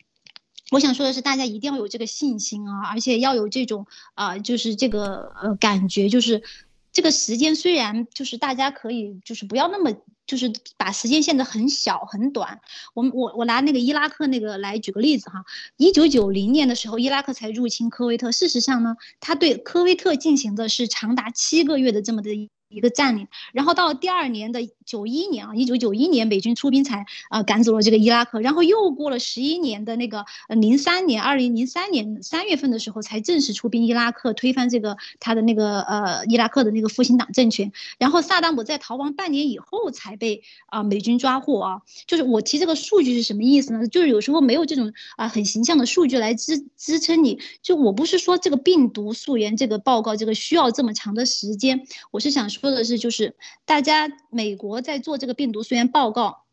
[0.71, 6.43] 我想说的是，大家一定要有这个信心啊，而且要有这种啊，就是这个呃感觉，就是
[6.91, 9.91] 这个时间虽然就是大家可以就是不要那么
[10.25, 12.61] 就是把时间限得很小很短。
[12.93, 15.43] 我们我我拿那个伊拉克那个来举个例子哈，
[15.77, 22.49] 一九九零年的时候，伊拉克才入侵科威特，事实上呢，他对科威特进行的是长达七个月的这么的。
[22.71, 43.87] 一个占领，然后到第二年的九一年啊，一九九一年美军出兵才啊赶走了这个伊拉克，然后又过了十一年的那个零三年，二零零三年三月份的时候才正式出兵伊拉克，推翻这个他的那个呃伊拉克的那个复兴党政权，然后萨达姆在逃亡半年以后才被啊美军抓获啊，就是我提这个数据是什么意思呢？
[43.87, 52.49] 就是有时候没有这种啊很形象的数据来支支撑你，就我不是说这个病毒溯源这个报告这个需要这么长的时间，我是想。
[52.49, 56.43] 说的是，就是大家美国在做这个病毒溯源报告，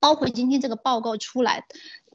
[0.00, 1.64] 包括今天这个报告出来。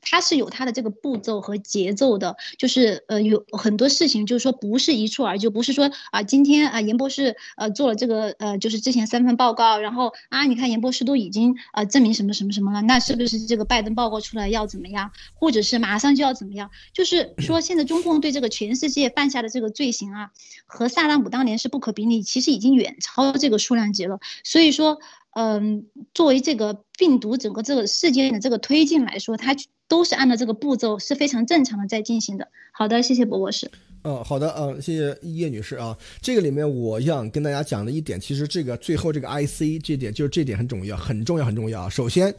[0.04, 16.72] 它是有它的这个步骤和节奏的，就是呃有很多事情，就是说不是一蹴而就，不是说啊今天啊严博士呃做了这个呃就是之前三份报告，然后啊你看严博士都已经呃证明什么什么什么了，那是不是这个拜登报告出来要怎么样，或者是马上就要怎么样？
[16.94, 20.32] 就是说现在中共对这个全世界犯下的这个罪行啊，
[20.66, 25.00] 和萨达姆当年是不可比拟，其实已经远超这个数量级了，所以说。
[25.34, 29.56] 嗯，作为这个病毒整个这个事件的这个推进来说，它
[29.88, 32.50] 都是按照这个步骤是非常正常的在进行的。
[32.74, 33.72] 好的，谢谢博博士。
[34.04, 35.98] 嗯，好的，嗯，谢谢叶女士啊。
[36.22, 41.90] 这个里面我想跟大家讲的一点，其实这个最后这个 IC 这点就是这点很重要，很重要，很重要啊。
[41.90, 42.34] 首先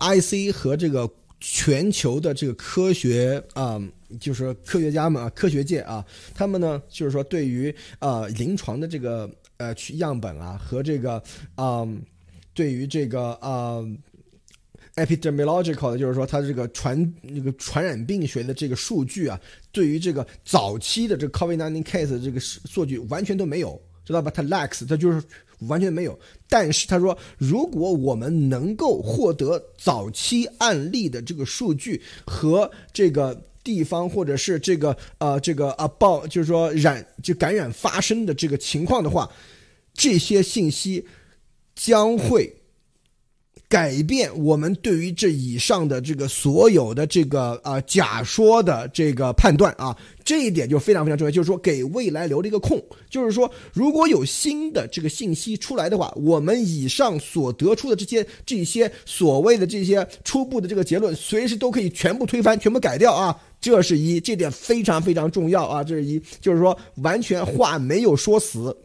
[0.00, 1.08] ，IC 和这个
[1.38, 3.80] 全球的这个科学啊，
[4.18, 6.04] 就是科学家们啊，科学界啊，
[6.34, 11.22] 他们呢，就是说对于呃临床的这个呃去样本啊和这个
[11.54, 11.86] 啊。
[12.54, 13.84] 对于这个啊
[14.94, 19.38] ，epidemiological 的，就是说它这个传那个传染病学的这个数据啊，
[19.72, 24.30] 对于这个早期的这个 COVID-19 case 这个数据完全都没有，知道吧？
[24.30, 25.20] 它 lacks，它就是
[25.66, 26.16] 完全没有。
[26.48, 39.28] 但是他说，如果我们能够获得早期案例的这个数据和这个地方或者是这个呃这个啊报，就是说染就感染发生的这个情况的话，
[39.92, 41.04] 这些信息。
[41.74, 42.54] 将会
[43.66, 51.30] 改变我们对于这以上的这个所有的这个啊假说的这个判断啊，这一点就非常非常重要。
[51.30, 52.80] 就是说，给未来留了一个空。
[53.10, 63.36] 就是说，如果有新的这个信息出来的话，我们以上所得出的这些这些所谓的这些初步的这个结论，随时都可以全部推翻、全部改掉啊。
[63.60, 65.82] 这是一，这点非常非常重要啊。
[65.82, 68.76] 这是一，就是说，完全话没有说死，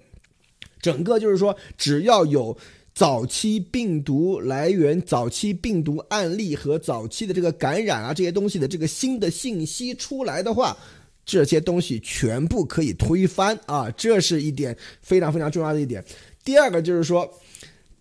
[0.81, 2.57] 整个就是说，只要有。
[2.99, 10.75] 早期病毒来源、早期病毒案例和早期的这个感染啊，这些东西的这个新的信息出来的话，
[11.23, 16.03] 这些东西全部可以推翻啊，这是一点非常非常重要的一点。
[16.43, 17.33] 第二个就是说，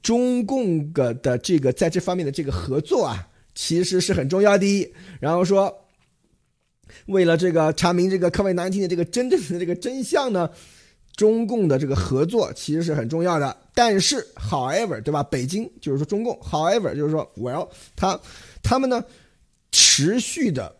[0.02, 4.92] 中共的的这个在这方面的这个合作啊，其实是很重要的。
[5.20, 5.72] 然后说，
[7.06, 10.50] 为了这个查明这个 COVID-19 的这个真正的这个真相呢。
[11.18, 15.20] 中共的这个合作其实是很重要的，但是，however，对吧？
[15.24, 18.16] 北京就是说中共，however，就是说，well，他
[18.62, 19.04] 他们呢，
[19.72, 20.72] 持续的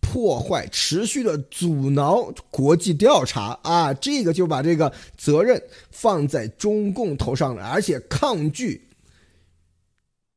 [0.00, 8.88] 破坏，持续的阻挠国际调查啊，这个就把这个责任放在中共头上了，而且抗拒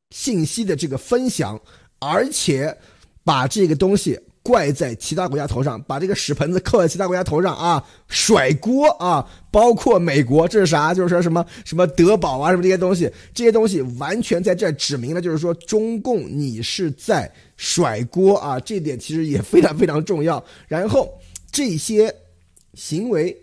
[0.10, 1.58] 信息的这个分享，
[2.00, 2.78] 而且
[3.24, 4.20] 把这个东西。
[4.46, 10.94] 怪在其他国家头上，把这个屎盆子扣在其他国家头上啊，甩锅啊，包括美国，这是啥？
[10.94, 20.46] 就是说什么什么德保啊，什么这些东西，这些东西完全在这指明了，就是说中共你是在甩锅啊，这点其实也非常非常重要。
[20.68, 21.12] 然后
[21.52, 22.16] 这些
[22.76, 23.36] 行为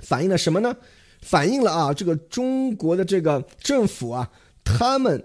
[0.00, 0.74] 反映了什么呢？
[1.20, 4.30] 反映了啊，这个中国的这个政府啊，
[4.64, 5.22] 他们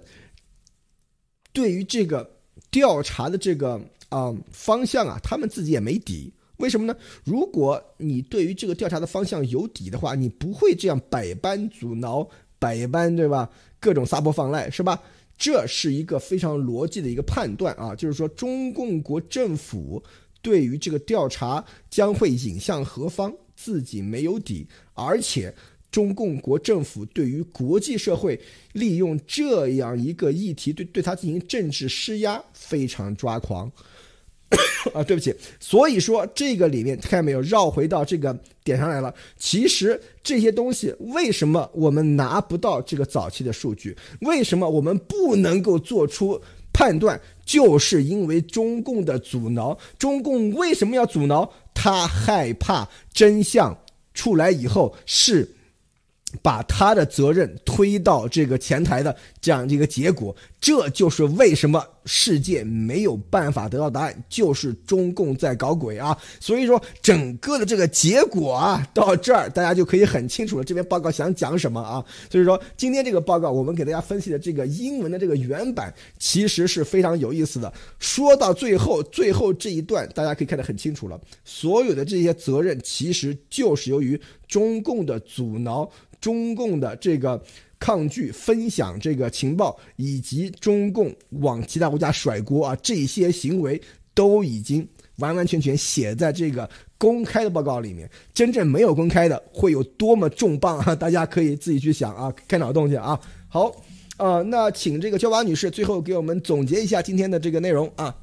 [1.53, 2.29] 对于这个
[2.69, 3.79] 调查的这个。
[4.09, 6.95] 啊，方向啊，他们自己也没底，为什么呢？
[7.23, 12.27] 如果你对于这个调查的方向有底的话，你不会这样百般阻挠，
[12.59, 13.49] 百般对吧？
[13.79, 15.01] 各种撒泼放赖是吧？
[15.37, 20.03] 这是一个非常逻辑的一个判断啊，就是说中共国政府
[20.41, 25.53] 对于这个调查将会引向何方，自己没有底，而且。
[25.91, 28.39] 中共国政府对于国际社会
[28.73, 33.71] 利用这样一个议题对对他进行政治施压，非常抓狂
[34.93, 35.03] 啊！
[35.03, 39.13] 对不起，所以说这个里面看见没有，绕回到这个点上来了。
[39.37, 43.95] 其实这些东西为什么我们拿不到这个早期的数据？
[44.21, 46.41] 为什么我们不能够做出
[46.73, 47.19] 判断？
[47.45, 49.77] 就是因为中共的阻挠。
[49.97, 51.51] 中共为什么要阻挠？
[51.73, 53.77] 他害怕真相
[54.13, 55.55] 出来以后是。
[56.43, 66.17] 把他的责任推到这个前台的这样一个结果，这就是为什么世界没有办法得到答案，就是中共在搞鬼啊！
[66.39, 70.63] 所以说，整个的这个结果啊，到这儿大家就可以很清楚了。
[70.63, 72.03] 这篇报告想讲什么啊？
[72.29, 77.71] 所以说，今天这个报告我们给大家分析的这个英文的这个原版，其实是非常有意思的。
[77.97, 85.89] 说到最后，最后这一段大家可以看得很清楚了，所有的这些责任其实就是由于中共的阻挠。
[86.21, 87.41] 中共的这个
[87.79, 93.81] 抗拒分享这个情报，以及中共往其他国家甩锅啊，这些行为
[94.13, 94.85] 都已经
[95.17, 98.09] 完完全全写在这个公开的报告里面。
[98.33, 100.93] 真正没有公开的，会有多么重磅啊！
[100.93, 103.19] 大家可以自己去想啊，开脑洞去啊。
[103.47, 103.71] 好，
[104.17, 108.15] 呃，那请这个焦娃女士最后给我们总结一下今天的这个内容啊。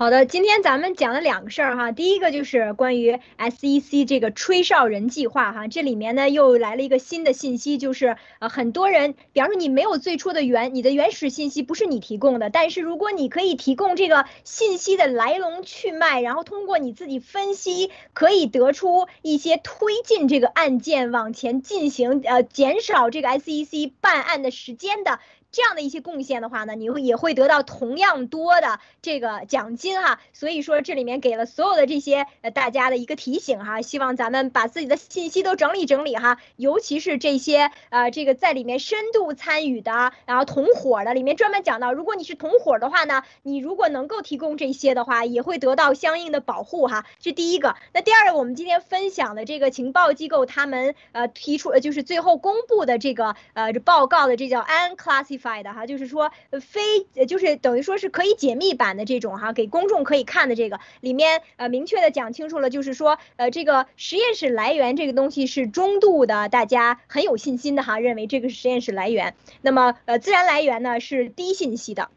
[0.00, 25.20] 好的，今天咱们讲了两个事儿哈，第一个就是关于 SEC 这个吹哨人计划哈，这里面呢又来了一个新的信息，就是呃很多人，比方说你没有最初的原，你的原始信息不是你提供的，但是如果你可以提供这个信息的来龙去脉，然后通过你自己分析，可以得出一些推进这个案件往前进行，呃减少这个 SEC 办案的时间的。
[25.52, 30.20] 这样的一些贡献的话呢，你会也会得到同样多的这个奖金哈。
[30.32, 47.04] 所以说这里面给了所有的这些呃大家的一个提醒哈，希望咱们把自己的信息都整理整理哈，尤其是这些呃这个在里面深度参与的，然后同伙的里面专门讲到，如果你是同伙的话呢，你如果能够提供这些的话，也会得到相应的保护哈。
[47.18, 47.74] 这第一个。
[47.92, 55.39] 那第二个，我们今天分享的这个情报机构他们呃提出就是最后公布的这个呃这报告的这叫 unclassified。
[55.62, 56.30] 的哈，就是说
[56.60, 69.34] 非就是等于说是可以解密版的这种哈，给公众可以看的这个里面呃明确的讲清楚了，就是说呃这个实验室来源这个东西是中度的，大家很有信心的哈，认为这个是实验室来源。
[69.62, 72.10] 那么呃自然来源呢是低信息的。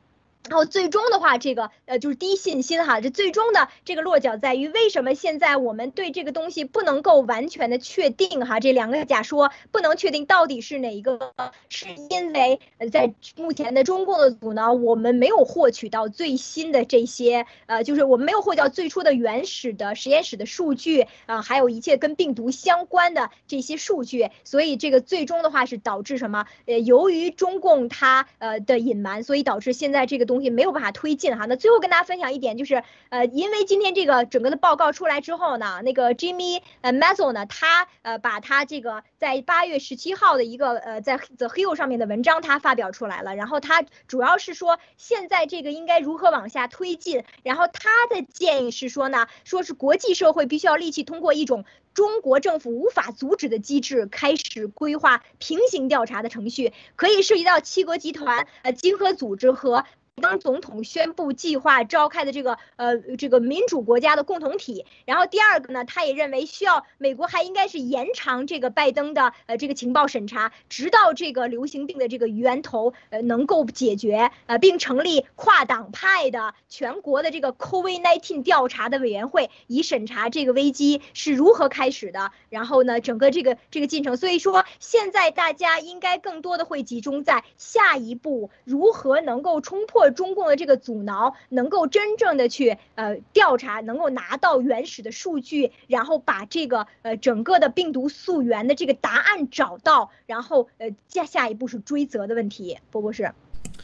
[0.49, 11.33] 然后最终的话，这个呃就是低信心哈，这最终的这个落脚在于为什么现在我们对这个东西不能够完全的确定哈，这两个假说不能确定到底是哪一个，
[11.69, 26.45] 是因为呃在目前的中共的组呢，我们没有获取到最新的这些呃，就是我们没有获到最初的原始的实验室的数据啊，还有一切跟病毒相关的这些数据，所以这个最终的话是导致什么？
[26.65, 30.43] 呃，由于中共它呃的隐瞒，所以导致现在这个东东。
[30.43, 51.63] 西没有办法推进哈，那最后跟大家分享一点就是，呃，因为今天这个整个的报告出来之后呢，那个 Jimmy 呃 Mazel 呢，他呃把他这个在八月十七号的一个呃在 The Hill 上面的文章他发表出来了，然后他主要是说现在这个应该如何往下推进，然后他的建议是说呢，说是国际社会必须要立即通过一种。
[51.93, 59.85] 中国政府无法阻止的机制开始规划平行调查的程序，可以涉及到七国集团、呃经合组织和。
[60.21, 90.02] 当总统宣布计划召开的这个呃这个民主国家的共同体，然后第二个呢，他也认为需要美国还应该是延长这个拜登的呃这个情报审查，直到这个流行病的这个源头呃能够解决呃，并成立跨党派的全国的这个 COVID-19 调查的委员会，以审查这个危机是如何开始的，然后呢整个这个这个进程，所以说现在大家应该更多的会集中在下一步如何能够冲破。
[90.11, 102.77] 中共的这个阻挠，能够真正的去呃调查，能够拿到原始的数据，然后把这个呃整个的病毒溯源的这个答案找到，然后呃下下一步是追责的问题。
[102.91, 103.31] 波波是，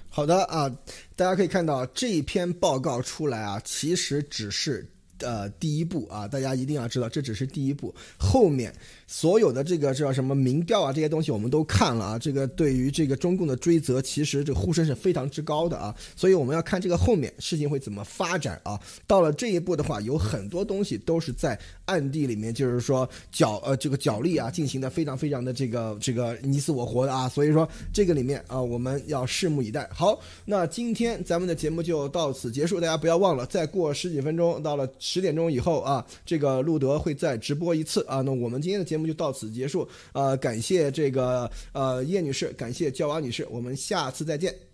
[0.10, 0.70] 好的啊，
[1.16, 4.88] 大家可以看到这篇报告出来啊，其实只是
[5.20, 8.74] 呃第一步啊，大家一定要知道这只是第一步，后面。
[9.12, 12.20] 所有的这个叫什么民调啊，这些东西我们都看了啊。
[12.20, 15.94] 这个对于这个中共的追责，其实这个呼声是非常之高的啊。
[16.16, 18.80] 所以我们要看这个后面事情会怎么发展啊。
[19.08, 27.28] 到了这一步的话，有很多东西都是在暗地里面，就是说角呃这个角力啊，进行的非常非常的这个这个你死我活的啊。
[27.28, 29.90] 所以说这个里面啊，我们要拭目以待。
[29.92, 38.22] 好，那今天咱们的节目就到此结束，大家不要忘了，再过十几分钟，到了十点钟以后啊，这个路德会再直播一次啊。
[38.22, 38.99] 那我们今天的节目。
[39.00, 44.69] 节目就到此结束，呃，感谢这个呃叶女士，感谢焦娃女士，我们下次再见。